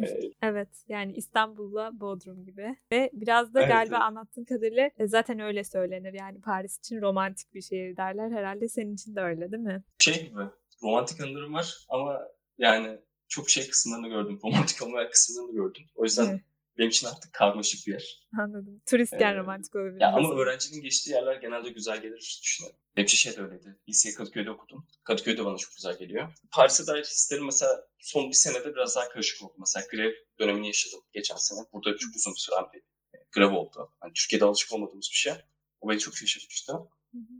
e, 0.00 0.30
Evet 0.42 0.68
yani 0.88 1.12
İstanbul'la 1.12 2.00
Bodrum 2.00 2.44
gibi 2.44 2.76
ve 2.92 3.10
biraz 3.12 3.54
da 3.54 3.60
Evet, 3.60 3.70
galiba 3.72 3.96
evet. 3.96 4.02
anlattığın 4.02 4.44
kadarıyla 4.44 4.90
e, 4.98 5.06
zaten 5.06 5.40
öyle 5.40 5.64
söylenir 5.64 6.12
yani 6.12 6.40
Paris 6.40 6.78
için 6.78 7.00
romantik 7.00 7.54
bir 7.54 7.62
şehir 7.62 7.96
derler 7.96 8.30
herhalde 8.30 8.68
senin 8.68 8.94
için 8.94 9.16
de 9.16 9.20
öyle 9.20 9.52
değil 9.52 9.62
mi? 9.62 9.82
şey 9.98 10.28
gibi 10.28 10.42
romantik 10.82 11.20
anılarım 11.20 11.54
var 11.54 11.86
ama 11.88 12.20
yani 12.58 12.98
çok 13.28 13.50
şey 13.50 13.68
kısımlarını 13.68 14.08
gördüm. 14.08 14.38
Romantik 14.44 14.82
olmayan 14.82 15.10
kısımlarını 15.10 15.52
gördüm. 15.56 15.82
O 15.94 16.04
yüzden 16.04 16.26
Evet. 16.30 16.40
Benim 16.78 16.88
için 16.90 17.06
artık 17.06 17.32
karmaşık 17.32 17.86
bir 17.86 17.92
yer. 17.92 18.26
Anladım. 18.40 18.82
Turistken 18.90 19.34
Ee, 19.34 19.36
romantik 19.36 19.76
olabilir. 19.76 20.00
Ya 20.00 20.12
ama 20.12 20.34
öğrencinin 20.34 20.82
geçtiği 20.82 21.10
yerler 21.10 21.36
genelde 21.36 21.70
güzel 21.70 22.02
gelir 22.02 22.38
düşünüyorum. 22.42 22.78
Şey 23.06 23.36
de 23.36 23.42
öyleydi. 23.42 23.78
Liseyi 23.88 24.14
Kadıköy'de 24.14 24.50
okudum. 24.50 24.86
Kadıköy 25.04 25.38
de 25.38 25.44
bana 25.44 25.56
çok 25.56 25.74
güzel 25.76 25.98
geliyor. 25.98 26.32
Paris'e 26.52 26.86
dair 26.86 27.04
hislerim 27.04 27.44
mesela 27.44 27.84
son 27.98 28.28
bir 28.28 28.34
senede 28.34 28.74
biraz 28.74 28.96
daha 28.96 29.08
karışık 29.08 29.42
oldu. 29.42 29.54
Mesela 29.58 29.86
grev 29.90 30.12
dönemini 30.38 30.66
yaşadım 30.66 31.00
geçen 31.12 31.36
sene. 31.36 31.58
Burada 31.72 31.98
çok 31.98 32.16
uzun 32.16 32.34
bir 32.34 32.38
süren 32.40 32.64
bir 32.72 32.78
e, 33.18 33.22
grev 33.34 33.52
oldu. 33.54 33.92
Hani 34.00 34.12
Türkiye'de 34.12 34.44
alışık 34.44 34.72
olmadığımız 34.72 35.08
bir 35.12 35.16
şey. 35.16 35.32
O 35.80 35.88
beni 35.88 35.98
çok 35.98 36.16
şaşırtmıştı. 36.16 36.72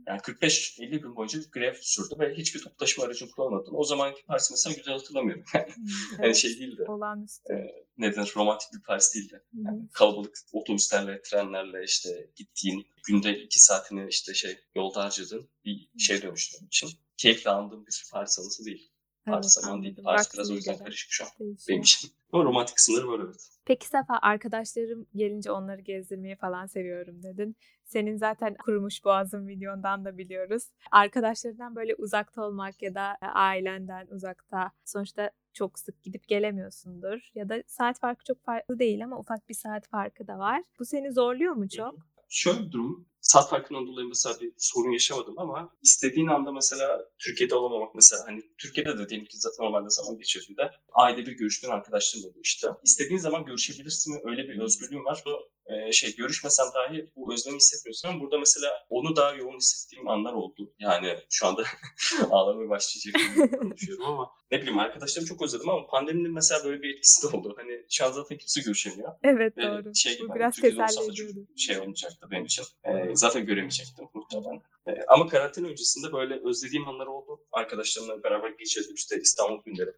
Yani 0.07 0.19
45-50 0.19 0.99
gün 0.99 1.15
boyunca 1.15 1.39
grev 1.51 1.73
sürdü 1.81 2.15
ve 2.19 2.33
hiçbir 2.33 2.59
toplu 2.63 2.77
taşıma 2.77 3.07
aracını 3.07 3.31
kullanmadım. 3.31 3.75
O 3.75 3.83
zamanki 3.83 4.25
Paris 4.25 4.51
mesela 4.51 4.75
güzel 4.75 4.93
hatırlamıyorum. 4.93 5.43
yani 5.53 5.71
evet, 6.19 6.35
şey 6.35 6.59
değildi. 6.59 6.85
Olağanüstü. 6.87 7.53
E, 7.53 7.55
neden 7.97 8.25
romantik 8.35 8.73
bir 8.73 8.81
Paris 8.81 9.15
değildi. 9.15 9.43
Yani 9.53 9.89
kalabalık 9.93 10.37
otobüslerle, 10.51 11.21
trenlerle 11.21 11.83
işte 11.83 12.29
gittiğin 12.35 12.87
günde 13.07 13.39
iki 13.39 13.59
saatini 13.59 14.07
işte 14.09 14.33
şey 14.33 14.59
yolda 14.75 15.03
harcadığın 15.03 15.49
bir 15.65 15.89
şey 15.99 16.21
dönüştüğüm 16.21 16.67
için 16.67 16.89
keyifle 17.17 17.49
andığım 17.49 17.87
bir 17.87 18.03
Paris 18.11 18.39
anısı 18.39 18.65
değil. 18.65 18.91
Paris 19.25 19.57
evet, 19.57 19.65
zaman 19.65 19.83
değil. 19.83 19.95
Paris 20.03 20.33
biraz 20.33 20.51
o 20.51 20.53
yüzden 20.53 20.77
karışık 20.77 21.11
şu 21.11 21.23
an 21.25 21.29
benim 21.69 21.81
için. 21.81 22.11
Ama 22.31 22.43
romantik 22.43 22.75
kısımları 22.75 23.07
var 23.07 23.19
evet. 23.25 23.49
Peki 23.67 23.87
Safa 23.87 24.19
arkadaşlarım 24.21 25.07
gelince 25.15 25.51
onları 25.51 25.81
gezdirmeyi 25.81 26.35
falan 26.35 26.65
seviyorum 26.65 27.23
dedin. 27.23 27.55
Senin 27.83 28.17
zaten 28.17 28.55
kurumuş 28.55 29.05
boğazın 29.05 29.47
videondan 29.47 30.05
da 30.05 30.17
biliyoruz. 30.17 30.63
Arkadaşlarından 30.91 31.75
böyle 31.75 31.95
uzakta 31.95 32.43
olmak 32.43 32.81
ya 32.81 32.95
da 32.95 33.17
ailenden 33.21 34.07
uzakta 34.07 34.71
sonuçta 34.85 35.31
çok 35.53 35.79
sık 35.79 36.03
gidip 36.03 36.27
gelemiyorsundur. 36.27 37.31
Ya 37.35 37.49
da 37.49 37.63
saat 37.67 37.99
farkı 37.99 38.23
çok 38.23 38.43
farklı 38.43 38.79
değil 38.79 39.03
ama 39.03 39.19
ufak 39.19 39.49
bir 39.49 39.53
saat 39.53 39.87
farkı 39.87 40.27
da 40.27 40.39
var. 40.39 40.63
Bu 40.79 40.85
seni 40.85 41.11
zorluyor 41.11 41.53
mu 41.53 41.69
çok? 41.69 41.95
Şöyle 42.29 42.59
bir 42.59 42.71
durum 42.71 43.05
saat 43.27 43.49
farkından 43.49 43.87
dolayı 43.87 44.07
mesela 44.07 44.39
bir 44.41 44.51
sorun 44.57 44.91
yaşamadım 44.91 45.39
ama 45.39 45.69
istediğin 45.81 46.27
anda 46.27 46.51
mesela 46.51 47.05
Türkiye'de 47.19 47.55
olamamak 47.55 47.95
mesela 47.95 48.23
hani 48.27 48.41
Türkiye'de 48.57 48.97
de 48.97 49.09
diyelim 49.09 49.27
ki 49.27 49.37
zaten 49.37 49.65
normalde 49.65 49.89
zaman 49.89 50.17
geçirdiğinde 50.17 50.71
ayda 50.91 51.17
bir 51.17 51.31
görüştüğün 51.31 51.69
arkadaşların 51.69 52.29
oluyor 52.29 52.43
işte. 52.45 52.67
İstediğin 52.83 53.19
zaman 53.19 53.45
görüşebilirsin 53.45 54.21
öyle 54.23 54.47
bir 54.47 54.59
özgürlüğün 54.59 55.05
var. 55.05 55.23
Bu 55.25 55.49
e, 55.67 55.91
şey 55.91 56.15
görüşmesen 56.15 56.65
dahi 56.75 57.09
bu 57.15 57.33
özlemi 57.33 57.57
hissetmiyorsun 57.57 58.09
ama 58.09 58.19
burada 58.21 58.39
mesela 58.39 58.85
onu 58.89 59.15
daha 59.15 59.33
yoğun 59.33 59.57
hissettiğim 59.57 60.07
anlar 60.07 60.33
oldu. 60.33 60.73
Yani 60.79 61.17
şu 61.29 61.47
anda 61.47 61.63
ağlamaya 62.31 62.69
başlayacak 62.69 63.15
konuşuyorum 63.59 64.05
ama 64.05 64.31
ne 64.51 64.61
bileyim 64.61 64.79
arkadaşlarımı 64.79 65.27
çok 65.27 65.41
özledim 65.41 65.69
ama 65.69 65.87
pandeminin 65.87 66.33
mesela 66.33 66.63
böyle 66.63 66.81
bir 66.81 66.95
etkisi 66.95 67.23
de 67.23 67.37
oldu. 67.37 67.53
Hani 67.57 67.85
şu 67.89 68.05
an 68.05 68.11
zaten 68.11 68.37
kimse 68.37 68.61
görüşemiyor. 68.61 69.13
Evet 69.23 69.57
Ve 69.57 69.61
doğru. 69.61 69.95
Şey 69.95 70.17
gibi, 70.17 70.29
bu 70.29 70.35
biraz 70.35 70.55
teselli 70.55 71.11
ediyordu. 71.11 71.47
Şey 71.57 71.77
olmayacaktı 71.77 72.27
benim 72.31 72.45
için. 72.45 72.65
Ee, 72.83 73.15
zaten 73.15 73.45
göremeyecektim 73.45 74.05
muhtemelen. 74.13 74.61
Ee, 74.87 74.91
ama 75.07 75.27
karantina 75.27 75.67
öncesinde 75.67 76.13
böyle 76.13 76.39
özlediğim 76.49 76.87
anlar 76.87 77.07
oldu. 77.07 77.39
Arkadaşlarımla 77.51 78.23
beraber 78.23 78.49
geçirdim 78.49 78.95
işte 78.95 79.19
İstanbul 79.21 79.63
günleri. 79.63 79.91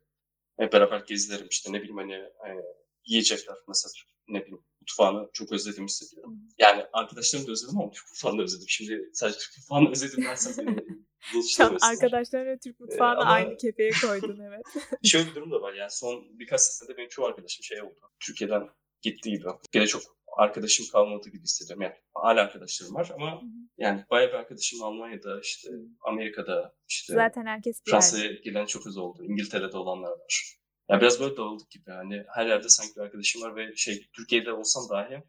Hep 0.60 0.74
beraber 0.74 1.00
gezilerim 1.00 1.48
işte 1.50 1.74
ne 1.74 1.78
bileyim 1.82 1.98
hani 1.98 2.14
e, 2.14 2.50
yiyecekler 3.06 3.56
mesela 3.68 3.92
ne 4.28 4.42
bileyim 4.42 4.64
mutfağını 4.90 5.30
çok 5.34 5.52
özledim 5.52 5.86
hissediyorum. 5.86 6.40
Yani 6.60 6.86
arkadaşlarımı 6.94 7.48
da 7.48 7.52
özledim 7.52 7.80
ama 7.80 7.92
Türk 7.92 8.08
mutfağını 8.08 8.38
da 8.38 8.44
özledim. 8.44 8.70
Şimdi 8.70 9.10
sadece 9.14 9.40
Türk 9.40 9.58
mutfağını 9.58 9.90
özledim 9.92 10.24
dersen 10.24 10.68
beni 10.68 10.86
Sen 11.44 11.78
arkadaşlarına 11.82 12.58
Türk 12.58 12.80
mutfağını 12.80 13.20
ee, 13.20 13.24
aynı 13.24 13.58
kefeye 13.58 13.92
koydun 14.02 14.40
evet. 14.40 14.64
şöyle 15.04 15.30
bir 15.30 15.36
durum 15.36 15.52
da 15.52 15.62
var 15.62 15.74
yani 15.74 15.92
son 15.92 16.40
birkaç 16.40 16.62
senede 16.62 16.98
benim 16.98 17.10
çoğu 17.10 17.26
arkadaşım 17.26 17.64
şey 17.64 17.82
oldu. 17.82 18.00
Türkiye'den 18.20 18.70
gitti 19.02 19.30
gibi. 19.30 19.44
Türkiye'de 19.64 19.88
çok 19.88 20.02
arkadaşım 20.38 20.86
kalmadı 20.92 21.30
gibi 21.30 21.44
hissediyorum. 21.44 21.82
Yani 21.82 21.96
hala 22.14 22.42
arkadaşlarım 22.42 22.96
var 22.96 23.12
ama 23.16 23.42
yani 23.78 24.06
bayağı 24.10 24.30
bir 24.30 24.34
arkadaşım 24.34 24.84
Almanya'da 24.84 25.40
işte 25.42 25.70
Amerika'da 26.02 26.76
işte 26.88 27.14
Zaten 27.14 27.46
herkes 27.46 27.82
Fransa'ya 27.86 28.32
gelen 28.32 28.66
çok 28.66 28.88
az 28.88 28.98
oldu. 28.98 29.24
İngiltere'de 29.24 29.78
olanlar 29.78 30.12
var. 30.12 30.59
Ya 30.90 31.02
biraz 31.02 31.20
böyle 31.20 31.38
dağıldık 31.38 31.70
gibi. 31.70 31.92
Hani 31.92 32.24
her 32.28 32.46
yerde 32.46 32.70
sanki 32.70 32.96
bir 32.96 33.02
arkadaşım 33.02 33.42
var 33.42 33.56
ve 33.56 33.76
şey 33.76 34.10
Türkiye'de 34.14 34.54
olsam 34.54 34.90
dahi 34.90 35.24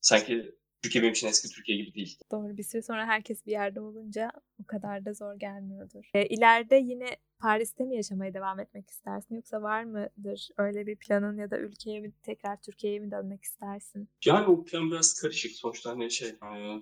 sanki 0.00 0.54
Türkiye 0.82 1.02
benim 1.02 1.12
için 1.12 1.28
eski 1.28 1.48
Türkiye 1.48 1.78
gibi 1.78 1.94
değil. 1.94 2.18
Doğru 2.32 2.56
bir 2.56 2.62
süre 2.62 2.82
sonra 2.82 3.06
herkes 3.06 3.46
bir 3.46 3.50
yerde 3.50 3.80
olunca 3.80 4.30
o 4.62 4.66
kadar 4.66 5.04
da 5.04 5.12
zor 5.14 5.34
gelmiyordur. 5.34 6.10
E, 6.14 6.26
ileride 6.26 6.76
yine 6.76 7.16
Paris'te 7.38 7.84
mi 7.84 7.96
yaşamaya 7.96 8.34
devam 8.34 8.60
etmek 8.60 8.90
istersin 8.90 9.34
yoksa 9.34 9.62
var 9.62 9.84
mıdır 9.84 10.48
öyle 10.58 10.86
bir 10.86 10.96
planın 10.96 11.38
ya 11.38 11.50
da 11.50 11.58
ülkeye 11.58 12.00
mi 12.00 12.12
tekrar 12.22 12.62
Türkiye'ye 12.62 12.98
mi 12.98 13.10
dönmek 13.10 13.44
istersin? 13.44 14.08
Yani 14.24 14.46
o 14.46 14.64
plan 14.64 14.90
biraz 14.90 15.14
karışık. 15.14 15.52
Sonuçta 15.52 15.90
hani 15.90 16.10
şey 16.10 16.34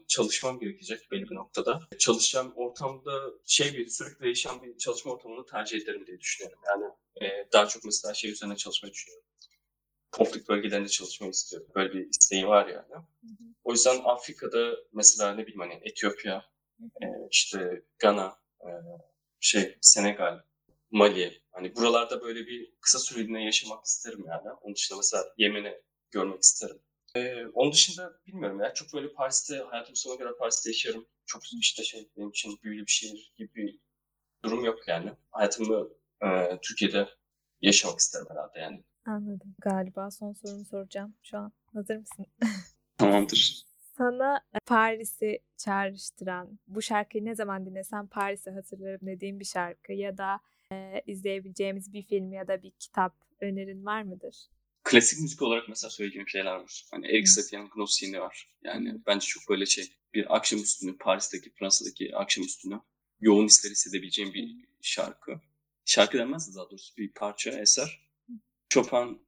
çalışmam 0.09 0.59
gerekecek 0.59 1.11
belli 1.11 1.31
bir 1.31 1.35
noktada. 1.35 1.81
Çalışacağım 1.99 2.53
ortamda 2.57 3.13
şey 3.45 3.73
bir 3.73 3.89
sürekli 3.89 4.25
değişen 4.25 4.63
bir 4.63 4.79
çalışma 4.79 5.13
ortamını 5.13 5.47
tercih 5.47 5.83
ederim 5.83 6.07
diye 6.07 6.21
düşünüyorum. 6.21 6.59
Yani 6.67 6.85
e, 7.23 7.49
daha 7.53 7.67
çok 7.67 7.85
mesela 7.85 8.15
şey 8.15 8.31
üzerine 8.31 8.57
çalışmayı 8.57 8.93
düşünüyorum. 8.93 9.27
Konflikt 10.13 10.49
bölgelerinde 10.49 10.89
çalışmayı 10.89 11.31
istiyorum. 11.31 11.69
Böyle 11.75 11.93
bir 11.93 12.09
isteği 12.11 12.47
var 12.47 12.67
yani. 12.67 12.93
Hı 12.93 13.27
hı. 13.27 13.45
O 13.65 13.73
yüzden 13.73 14.01
Afrika'da 14.05 14.77
mesela 14.93 15.35
ne 15.35 15.43
bileyim 15.43 15.61
hani 15.61 15.81
Etiyopya, 15.83 16.45
e, 16.81 17.07
işte 17.31 17.83
Gana, 17.99 18.39
e, 18.61 18.71
şey 19.41 19.79
Senegal, 19.81 20.41
Mali. 20.91 21.43
Hani 21.53 21.77
buralarda 21.77 22.21
böyle 22.21 22.47
bir 22.47 22.73
kısa 22.81 22.99
süreliğine 22.99 23.45
yaşamak 23.45 23.85
isterim 23.85 24.25
yani. 24.29 24.51
Onun 24.63 24.75
dışında 24.75 24.97
mesela 24.97 25.25
Yemen'i 25.39 25.81
görmek 26.11 26.43
isterim. 26.43 26.79
Ee, 27.17 27.47
onun 27.55 27.73
dışında 27.73 28.21
bilmiyorum 28.27 28.61
ya 28.61 28.75
çok 28.75 28.95
böyle 28.95 29.13
Paris'te 29.13 29.57
hayatım 29.57 29.97
sonuna 29.97 30.19
kadar 30.19 30.39
Paris'te 30.39 30.71
yaşarım. 30.71 31.07
Çok 31.27 31.43
işte 31.61 31.85
şey 31.85 32.09
benim 32.17 32.29
için 32.29 32.59
büyülü 32.63 32.87
bir 32.87 32.93
şehir 32.93 33.33
gibi 33.37 33.55
bir 33.55 33.79
durum 34.45 34.65
yok 34.65 34.89
yani. 34.89 35.13
Hayatımı 35.31 35.89
e, 36.25 36.59
Türkiye'de 36.63 37.09
yaşamak 37.63 37.99
isterim 37.99 38.27
herhalde 38.31 38.59
yani. 38.59 38.85
Anladım. 39.07 39.55
Galiba 39.59 40.11
son 40.11 40.33
sorumu 40.33 40.65
soracağım 40.65 41.15
şu 41.23 41.39
an. 41.39 41.53
Hazır 41.75 41.97
mısın? 41.97 42.27
Tamamdır. 42.99 43.65
Sana 43.99 44.41
e, 44.55 44.59
Paris'i 44.67 45.39
çağrıştıran, 45.57 46.59
bu 46.67 46.83
şarkıyı 46.83 47.25
ne 47.25 47.35
zaman 47.35 47.67
dinlesem 47.67 48.07
Paris'i 48.07 48.51
hatırlarım 48.51 49.07
dediğim 49.07 49.41
bir 49.41 49.45
şarkı 49.45 49.93
ya 49.93 50.19
da 50.19 50.41
e, 50.73 51.03
izleyebileceğimiz 51.07 51.93
bir 51.93 52.03
film 52.03 52.33
ya 52.33 52.49
da 52.49 52.63
bir 52.63 52.71
kitap 52.71 53.15
önerin 53.41 53.85
var 53.85 54.03
mıdır? 54.03 54.37
Klasik 54.85 55.21
müzik 55.21 55.43
olarak 55.43 55.69
mesela 55.69 55.91
söyleyeceğim 55.91 56.29
şeyler 56.29 56.55
var. 56.55 56.85
Hani 56.91 57.07
Eric 57.07 57.27
Satien 57.27 57.69
Gnossi'ni 57.75 58.21
var. 58.21 58.49
Yani 58.65 59.01
bence 59.07 59.27
çok 59.27 59.43
böyle 59.49 59.67
şey 59.67 59.97
bir 60.15 60.37
akşamüstünü 60.37 60.99
Paris'teki 60.99 61.53
Fransa'daki 61.53 62.17
akşamüstünü 62.17 62.81
yoğun 63.21 63.45
hisler 63.45 63.71
hissedebileceğim 63.71 64.35
bir 64.35 64.57
şarkı. 64.83 65.41
Şarkı 65.85 66.19
denmez 66.19 66.53
de 66.53 66.59
daha 66.59 66.71
doğrusu 66.71 66.97
bir 66.97 67.13
parça, 67.13 67.51
eser. 67.51 68.01
Chopin 68.69 69.27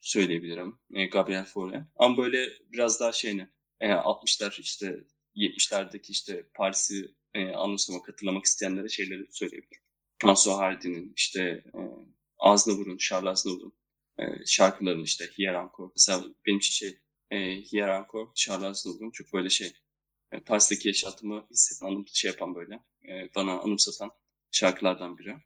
söyleyebilirim. 0.00 0.78
E, 0.94 1.06
Gabriel 1.06 1.44
Fauré. 1.44 1.84
Ama 1.96 2.16
böyle 2.16 2.48
biraz 2.72 3.00
daha 3.00 3.12
şey 3.12 3.38
ne? 3.38 3.50
E, 3.80 3.88
60'lar 3.88 4.60
işte 4.60 5.04
70'lerdeki 5.36 6.10
işte 6.10 6.46
Paris'i 6.54 7.14
e, 7.34 7.48
anımsamak, 7.48 8.08
hatırlamak 8.08 8.44
isteyenlere 8.44 8.88
şeyleri 8.88 9.26
söyleyebilirim. 9.30 9.82
François 10.22 10.58
Hardy'nin 10.58 11.12
işte 11.16 11.40
e, 11.74 11.80
Aznavur'un, 12.38 12.96
Charles 12.96 13.28
Aznavur'un 13.28 13.72
e, 14.18 14.22
şarkılarını 14.46 15.02
işte 15.02 15.24
Hier 15.36 15.54
Encore. 15.54 15.92
Mesela 15.96 16.24
benim 16.46 16.58
için 16.58 16.72
şey 16.72 16.98
e, 17.30 17.60
Hier 17.60 17.88
Encore, 17.88 18.30
Charles 18.34 18.64
Aznavur'un 18.64 19.10
çok 19.10 19.32
böyle 19.32 19.50
şey 19.50 19.72
e, 20.32 20.40
Paris'teki 20.40 20.88
yaşantımı 20.88 21.46
hisseden, 21.50 21.90
anım, 21.90 22.04
şey 22.08 22.30
yapan 22.30 22.54
böyle 22.54 22.74
e, 23.08 23.34
bana 23.34 23.60
anımsatan 23.60 24.10
şarkılardan 24.50 25.18
biri. 25.18 25.36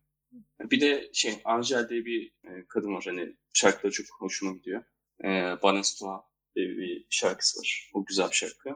Bir 0.61 0.81
de 0.81 1.11
şey 1.13 1.41
Angel 1.45 1.89
diye 1.89 2.05
bir 2.05 2.33
e, 2.45 2.67
kadın 2.69 2.95
var 2.95 3.05
hani 3.07 3.37
şarkıları 3.53 3.93
çok 3.93 4.07
hoşuma 4.19 4.53
gidiyor. 4.53 4.85
E, 5.25 5.29
Banestua 5.63 6.25
diye 6.57 6.69
bir 6.69 7.07
şarkısı 7.11 7.61
var. 7.61 7.91
O 7.95 8.05
güzel 8.05 8.31
bir 8.31 8.35
şarkı. 8.35 8.71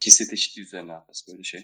Cinsiyet 0.00 0.32
eşitliği 0.32 0.66
üzerine 0.66 0.92
biraz 1.08 1.24
böyle 1.28 1.42
şey. 1.42 1.60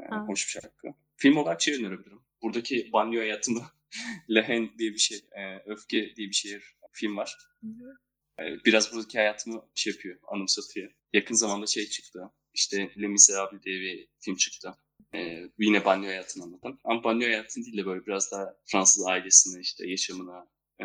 E, 0.00 0.14
hoş 0.14 0.46
bir 0.46 0.60
şarkı. 0.60 0.88
Film 1.16 1.36
olarak 1.36 1.62
şey 1.62 1.74
önerebilirim. 1.74 2.20
Buradaki 2.42 2.92
banyo 2.92 3.20
hayatımı 3.20 3.62
Lehen 4.30 4.78
diye 4.78 4.92
bir 4.92 4.98
şey, 4.98 5.18
e, 5.32 5.62
Öfke 5.66 6.16
diye 6.16 6.28
bir 6.28 6.34
şehir 6.34 6.76
film 6.92 7.16
var. 7.16 7.36
Hı 7.60 7.66
hı. 7.66 7.98
E, 8.44 8.64
biraz 8.64 8.92
buradaki 8.92 9.18
hayatımı 9.18 9.68
şey 9.74 9.92
yapıyor, 9.92 10.18
anımsatıyor. 10.28 10.92
Yakın 11.12 11.34
zamanda 11.34 11.66
şey 11.66 11.88
çıktı. 11.88 12.30
İşte 12.54 12.90
Le 13.00 13.06
Miserable 13.06 13.62
diye 13.62 13.80
bir 13.80 14.08
film 14.20 14.36
çıktı. 14.36 14.74
Ee, 15.14 15.50
yine 15.58 15.84
banyo 15.84 16.08
hayatını 16.08 16.44
anlatan. 16.44 16.78
Ama 16.84 17.04
banyo 17.04 17.26
hayatını 17.26 17.64
değil 17.64 17.76
de 17.76 17.86
böyle 17.86 18.06
biraz 18.06 18.32
daha 18.32 18.54
Fransız 18.64 19.06
ailesine, 19.06 19.60
işte 19.60 19.90
yaşamına 19.90 20.46
e, 20.82 20.84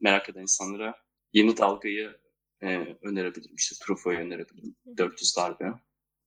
merak 0.00 0.28
eden 0.28 0.42
insanlara 0.42 0.94
yeni 1.32 1.56
dalgayı 1.56 2.16
e, 2.62 2.66
önerebilirim. 3.02 3.56
İşte 3.56 3.76
Truffaut'u 3.84 4.20
önerebilirim. 4.20 4.76
400 4.96 5.36
darbe. 5.36 5.64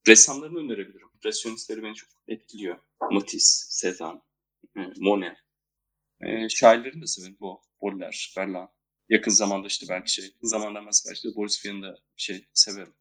Ressamlarını 0.08 0.60
önerebilirim. 0.60 1.08
Impresyonistleri 1.13 1.84
beni 1.84 1.95
çok 1.95 2.10
etkiliyor. 2.27 2.77
Matisse, 3.12 3.88
Cézanne, 3.88 4.21
e, 4.77 4.80
Monet. 4.97 5.38
E, 6.21 6.49
şairlerini 6.49 7.01
de 7.01 7.08
severim. 7.08 7.38
Bu, 7.39 7.62
Baudelaire, 7.82 8.17
Berlin. 8.38 8.67
Yakın 9.10 9.32
zamanda 9.32 9.67
işte 9.67 9.86
belki 9.89 10.13
şey, 10.13 10.25
zamandan 10.41 10.86
mesela 10.86 11.13
işte 11.13 11.30
Boris 11.36 11.65
Vian'ı 11.65 11.82
da 11.82 11.97
şey 12.15 12.45
severim. 12.54 12.93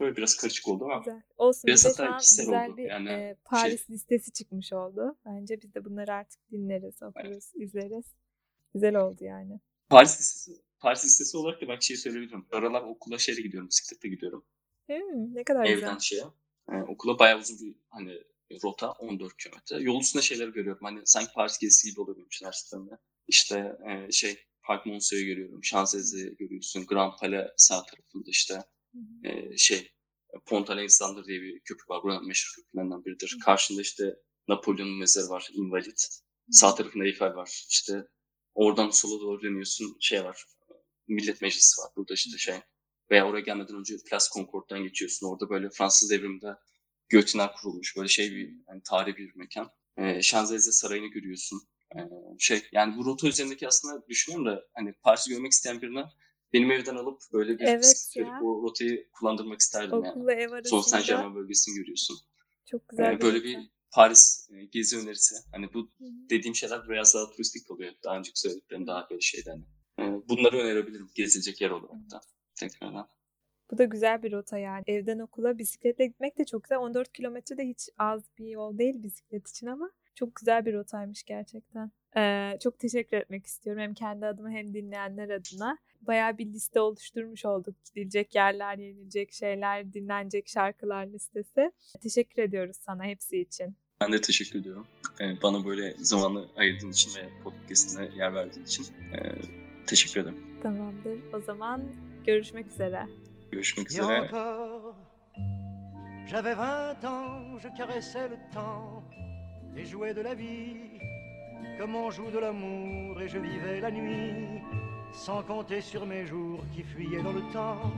Böyle 0.00 0.16
biraz 0.16 0.36
karışık 0.36 0.68
oldu 0.68 0.84
ama. 0.84 0.98
Güzel. 0.98 1.22
Olsun. 1.36 1.62
Biraz 1.66 1.84
hatta 1.84 2.18
güzel 2.20 2.68
oldu. 2.68 2.76
bir 2.76 2.82
yani 2.82 3.08
e, 3.08 3.36
Paris 3.44 3.86
şey... 3.86 3.94
listesi 3.94 4.32
çıkmış 4.32 4.72
oldu. 4.72 5.16
Bence 5.26 5.62
biz 5.62 5.74
de 5.74 5.84
bunları 5.84 6.12
artık 6.12 6.50
dinleriz, 6.50 7.02
okuruz, 7.02 7.52
evet. 7.54 7.68
izleriz. 7.68 8.04
Güzel 8.74 8.96
oldu 8.96 9.24
yani. 9.24 9.60
Paris 9.88 10.20
listesi, 10.20 10.62
Paris 10.78 11.04
listesi 11.04 11.36
olarak 11.36 11.62
da 11.62 11.68
ben 11.68 11.78
şey 11.78 11.96
söyleyebilirim. 11.96 12.46
Aralar 12.52 12.82
okula 12.82 13.18
şehre 13.18 13.42
gidiyorum, 13.42 13.68
bisiklette 13.68 14.08
gidiyorum. 14.08 14.44
Hmm, 14.86 15.34
ne 15.34 15.44
kadar 15.44 15.64
Evden 15.64 15.74
güzel. 15.74 15.98
şeye. 16.00 16.24
e, 16.72 16.82
okula 16.82 17.18
bayağı 17.18 17.38
uzun 17.38 17.58
bir 17.58 17.76
hani 17.88 18.22
rota 18.64 18.92
14 18.92 19.36
kilometre. 19.36 19.76
Yol 19.80 20.00
üstünde 20.00 20.22
şeyler 20.22 20.48
görüyorum. 20.48 20.84
Hani 20.84 21.00
sanki 21.04 21.32
Paris 21.34 21.58
gezisi 21.58 21.90
gibi 21.90 22.00
oluyor 22.00 22.16
benim 22.16 22.26
için 22.26 22.46
her 22.46 22.52
seferinde. 22.52 22.98
İşte 23.28 23.78
e, 23.88 24.12
şey 24.12 24.38
Park 24.62 24.86
Monceau'yu 24.86 25.26
görüyorum. 25.26 25.60
Champs-Élysées 25.60 26.36
görüyorsun. 26.36 26.86
Grand 26.86 27.12
Palais 27.20 27.48
sağ 27.56 27.82
tarafında 27.82 28.30
işte 28.30 28.62
e, 29.24 29.56
şey 29.56 29.90
Pont 30.46 30.70
Alexander 30.70 31.24
diye 31.24 31.40
bir 31.40 31.60
köprü 31.60 31.84
var. 31.88 32.02
Buranın 32.02 32.26
meşhur 32.26 32.62
köprülerinden 32.62 33.04
biridir. 33.04 33.34
Hı. 33.34 33.44
Karşında 33.44 33.80
işte 33.80 34.16
Napolyon'un 34.48 34.98
mezarı 34.98 35.28
var. 35.28 35.48
Invalid. 35.52 35.98
Sağ 36.50 36.74
tarafında 36.74 37.04
Eiffel 37.04 37.34
var. 37.34 37.66
İşte 37.70 38.06
oradan 38.54 38.90
sola 38.90 39.20
doğru 39.20 39.42
dönüyorsun. 39.42 39.96
Şey 40.00 40.24
var. 40.24 40.44
Millet 41.08 41.42
Meclisi 41.42 41.80
var. 41.80 41.90
Burada 41.96 42.14
işte 42.14 42.38
şey. 42.38 42.54
Veya 43.10 43.26
oraya 43.26 43.40
gelmeden 43.40 43.76
önce 43.76 43.96
Place 44.10 44.24
Concorde'dan 44.34 44.82
geçiyorsun. 44.82 45.26
Orada 45.26 45.50
böyle 45.50 45.70
Fransız 45.70 46.10
devriminde 46.10 46.54
Götiner 47.08 47.52
kurulmuş. 47.52 47.96
Böyle 47.96 48.08
şey 48.08 48.30
bir 48.30 48.54
yani 48.68 48.82
tarihi 48.84 49.16
bir 49.16 49.36
mekan. 49.36 49.70
Ee, 49.96 50.22
Şanzelize 50.22 50.72
Sarayı'nı 50.72 51.06
görüyorsun. 51.06 51.60
Ee, 51.96 51.98
şey 52.38 52.62
yani 52.72 52.96
bu 52.96 53.04
rota 53.04 53.28
üzerindeki 53.28 53.68
aslında 53.68 54.08
düşünüyorum 54.08 54.46
da 54.46 54.64
hani 54.74 54.92
Paris'i 54.92 55.30
görmek 55.30 55.52
isteyen 55.52 55.82
birine 55.82 56.04
benim 56.52 56.70
evden 56.70 56.96
alıp 56.96 57.20
böyle 57.32 57.58
bir 57.58 57.64
evet 57.64 58.14
o 58.42 58.62
rotayı 58.62 59.10
kullandırmak 59.12 59.60
isterdim 59.60 59.98
Okulla 59.98 60.32
yani. 60.32 60.42
ev 60.42 60.52
arasında. 60.52 60.82
Saint 60.82 61.06
Germain 61.06 61.34
bölgesini 61.34 61.74
görüyorsun. 61.74 62.16
Çok 62.66 62.88
güzel. 62.88 63.12
Ee, 63.12 63.20
böyle 63.20 63.44
bir 63.44 63.58
Paris 63.92 64.48
e, 64.52 64.64
gezi 64.64 64.98
önerisi. 64.98 65.34
Hani 65.52 65.74
bu 65.74 65.78
Hı-hı. 65.78 66.08
dediğim 66.30 66.54
şeyler 66.54 66.88
biraz 66.88 67.14
daha 67.14 67.30
turistik 67.30 67.68
kalıyor. 67.68 67.92
Daha 68.04 68.18
önceki 68.18 68.40
söylediklerim 68.40 68.86
daha 68.86 69.10
böyle 69.10 69.20
şeyden. 69.20 69.64
Hani. 69.96 70.16
Ee, 70.16 70.28
bunları 70.28 70.56
önerebilirim 70.56 71.08
gezilecek 71.14 71.60
yer 71.60 71.70
olarak 71.70 72.10
da. 72.10 72.20
Tekrardan. 72.54 73.08
Bu 73.70 73.78
da 73.78 73.84
güzel 73.84 74.22
bir 74.22 74.32
rota 74.32 74.58
yani. 74.58 74.82
Evden 74.86 75.18
okula 75.18 75.58
bisikletle 75.58 76.06
gitmek 76.06 76.38
de 76.38 76.44
çok 76.44 76.64
güzel. 76.64 76.78
14 76.78 77.12
kilometre 77.12 77.56
de 77.56 77.68
hiç 77.68 77.88
az 77.98 78.22
bir 78.38 78.46
yol 78.46 78.78
değil 78.78 79.02
bisiklet 79.02 79.48
için 79.48 79.66
ama 79.66 79.90
çok 80.14 80.36
güzel 80.36 80.66
bir 80.66 80.74
rotaymış 80.74 81.22
gerçekten. 81.22 81.90
Ee, 82.16 82.58
çok 82.62 82.78
teşekkür 82.78 83.16
etmek 83.16 83.46
istiyorum 83.46 83.82
hem 83.82 83.94
kendi 83.94 84.26
adıma 84.26 84.50
hem 84.50 84.74
dinleyenler 84.74 85.28
adına. 85.30 85.78
Bayağı 86.00 86.38
bir 86.38 86.46
liste 86.46 86.80
oluşturmuş 86.80 87.44
olduk. 87.44 87.74
Gidilecek 87.84 88.34
yerler, 88.34 88.78
yenilecek 88.78 89.32
şeyler, 89.32 89.92
dinlenecek 89.92 90.48
şarkılar 90.48 91.06
listesi. 91.06 91.72
Teşekkür 92.00 92.42
ediyoruz 92.42 92.76
sana 92.76 93.04
hepsi 93.04 93.40
için. 93.40 93.76
Ben 94.00 94.12
de 94.12 94.20
teşekkür 94.20 94.60
ediyorum. 94.60 94.86
Ee, 95.20 95.42
bana 95.42 95.64
böyle 95.64 95.94
zamanı 95.98 96.46
ayırdığın 96.56 96.90
için 96.90 97.10
ve 97.20 97.28
podcastine 97.44 98.08
yer 98.16 98.34
verdiğin 98.34 98.66
için 98.66 98.84
ee, 98.84 99.32
teşekkür 99.86 100.20
ederim. 100.20 100.60
Tamamdır. 100.62 101.18
O 101.34 101.40
zaman 101.40 101.82
görüşmek 102.26 102.66
üzere. 102.66 103.06
Görüşmek 103.52 103.90
üzere. 103.90 104.30
J'avais 106.28 106.56
20 106.56 107.04
ans, 107.04 107.58
je 107.62 107.68
caressais 107.68 108.30
le 108.30 108.38
temps 108.52 109.02
et 109.76 109.86
jouais 109.86 110.14
de 110.14 110.22
la 110.22 110.34
vie 110.34 111.00
comme 111.78 111.94
on 111.96 112.10
joue 112.10 112.30
de 112.30 112.38
l'amour 112.38 113.22
et 113.22 113.28
je 113.28 113.38
vivais 113.38 113.80
la 113.80 113.90
nuit 113.90 114.60
sans 115.12 115.42
compter 115.42 115.80
sur 115.80 116.06
mes 116.06 116.26
jours 116.26 116.60
qui 116.74 116.82
fuyaient 116.82 117.22
dans 117.22 117.32
le 117.32 117.42
temps. 117.52 117.92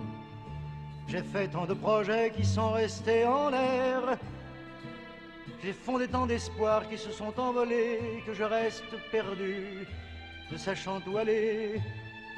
J'ai 1.09 1.23
fait 1.23 1.49
tant 1.49 1.67
de 1.67 1.75
projets 1.75 2.31
qui 2.31 2.45
sont 2.45 2.71
restés 2.71 3.25
en 3.25 3.51
l'air. 3.51 4.17
J'ai 5.63 5.73
fondé 5.73 6.09
tant 6.09 6.27
d'espoirs 6.27 6.89
qui 6.89 6.97
se 6.97 7.11
sont 7.11 7.39
envolés 7.39 8.23
que 8.25 8.33
je 8.33 8.45
reste 8.45 8.85
perdu, 9.11 9.87
ne 10.51 10.57
sachant 10.57 11.01
où 11.07 11.19
aller, 11.19 11.81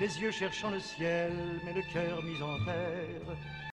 les 0.00 0.20
yeux 0.20 0.32
cherchant 0.32 0.70
le 0.70 0.80
ciel, 0.80 1.32
mais 1.64 1.72
le 1.72 1.82
cœur 1.92 2.22
mis 2.24 2.42
en 2.42 2.64
terre. 2.64 3.36